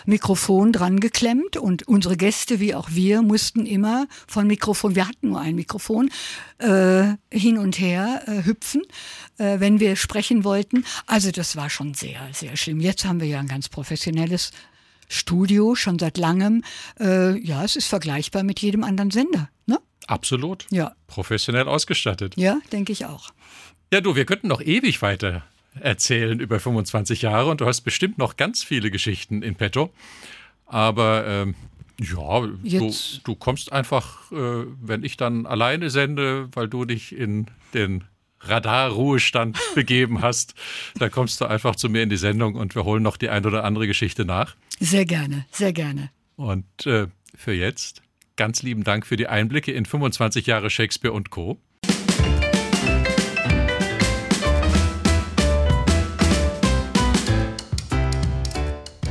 Mikrofon 0.05 0.71
dran 0.71 0.99
geklemmt 0.99 1.57
und 1.57 1.87
unsere 1.87 2.17
Gäste 2.17 2.59
wie 2.59 2.75
auch 2.75 2.89
wir 2.91 3.21
mussten 3.21 3.65
immer 3.65 4.07
von 4.27 4.47
Mikrofon, 4.47 4.95
wir 4.95 5.07
hatten 5.07 5.29
nur 5.29 5.39
ein 5.39 5.55
Mikrofon, 5.55 6.09
äh, 6.59 7.13
hin 7.31 7.57
und 7.57 7.79
her 7.79 8.23
äh, 8.27 8.45
hüpfen, 8.45 8.81
äh, 9.37 9.59
wenn 9.59 9.79
wir 9.79 9.95
sprechen 9.95 10.43
wollten. 10.43 10.85
Also 11.05 11.31
das 11.31 11.55
war 11.55 11.69
schon 11.69 11.93
sehr, 11.93 12.19
sehr 12.31 12.57
schlimm. 12.57 12.79
Jetzt 12.79 13.05
haben 13.05 13.19
wir 13.19 13.27
ja 13.27 13.39
ein 13.39 13.47
ganz 13.47 13.69
professionelles 13.69 14.51
Studio 15.07 15.75
schon 15.75 15.99
seit 15.99 16.17
langem. 16.17 16.63
Äh, 16.99 17.37
ja, 17.39 17.63
es 17.63 17.75
ist 17.75 17.87
vergleichbar 17.87 18.43
mit 18.43 18.59
jedem 18.59 18.83
anderen 18.83 19.11
Sender. 19.11 19.49
Ne? 19.65 19.79
Absolut. 20.05 20.65
Ja. 20.69 20.93
Professionell 21.07 21.67
ausgestattet. 21.67 22.35
Ja, 22.37 22.59
denke 22.71 22.91
ich 22.91 23.05
auch. 23.05 23.31
Ja, 23.91 24.01
du, 24.01 24.15
wir 24.15 24.25
könnten 24.25 24.47
noch 24.47 24.61
ewig 24.61 25.01
weiter 25.01 25.43
erzählen 25.79 26.39
über 26.39 26.59
25 26.59 27.21
Jahre 27.21 27.49
und 27.49 27.61
du 27.61 27.65
hast 27.65 27.81
bestimmt 27.81 28.17
noch 28.17 28.37
ganz 28.37 28.63
viele 28.63 28.91
Geschichten 28.91 29.41
in 29.41 29.55
petto. 29.55 29.91
Aber 30.65 31.25
ähm, 31.25 31.55
ja, 31.99 32.41
du, 32.41 32.93
du, 33.23 33.35
kommst 33.35 33.71
einfach, 33.71 34.31
äh, 34.31 34.65
wenn 34.81 35.03
ich 35.03 35.17
dann 35.17 35.45
alleine 35.45 35.89
sende, 35.89 36.49
weil 36.53 36.67
du 36.67 36.85
dich 36.85 37.15
in 37.15 37.47
den 37.73 38.03
Radarruhestand 38.41 39.57
begeben 39.75 40.21
hast, 40.21 40.53
dann 40.99 41.09
kommst 41.09 41.41
du 41.41 41.45
einfach 41.45 41.75
zu 41.75 41.89
mir 41.89 42.03
in 42.03 42.09
die 42.09 42.17
Sendung 42.17 42.55
und 42.55 42.75
wir 42.75 42.83
holen 42.83 43.03
noch 43.03 43.17
die 43.17 43.29
ein 43.29 43.45
oder 43.45 43.63
andere 43.63 43.87
Geschichte 43.87 44.25
nach. 44.25 44.55
Sehr 44.79 45.05
gerne, 45.05 45.45
sehr 45.51 45.73
gerne. 45.73 46.11
Und 46.35 46.85
äh, 46.85 47.07
für 47.35 47.53
jetzt 47.53 48.03
ganz 48.37 48.63
lieben 48.63 48.83
Dank 48.83 49.05
für 49.05 49.17
die 49.17 49.27
Einblicke 49.27 49.71
in 49.71 49.85
25 49.85 50.45
Jahre 50.45 50.69
Shakespeare 50.69 51.13
und 51.13 51.29
Co. 51.29 51.57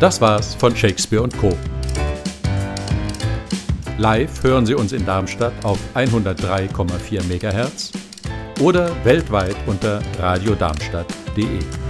Das 0.01 0.21
war's 0.21 0.55
von 0.55 0.77
Shakespeare 0.77 1.23
und 1.23 1.37
Co. 1.39 1.57
Live 3.99 4.43
hören 4.43 4.67
Sie 4.67 4.75
uns 4.75 4.93
in 4.93 5.07
Darmstadt 5.07 5.65
auf 5.65 5.79
103,4 5.95 7.23
MHz 7.23 7.93
oder 8.61 8.95
weltweit 9.05 9.57
unter 9.67 10.03
radiodarmstadt.de. 10.19 11.86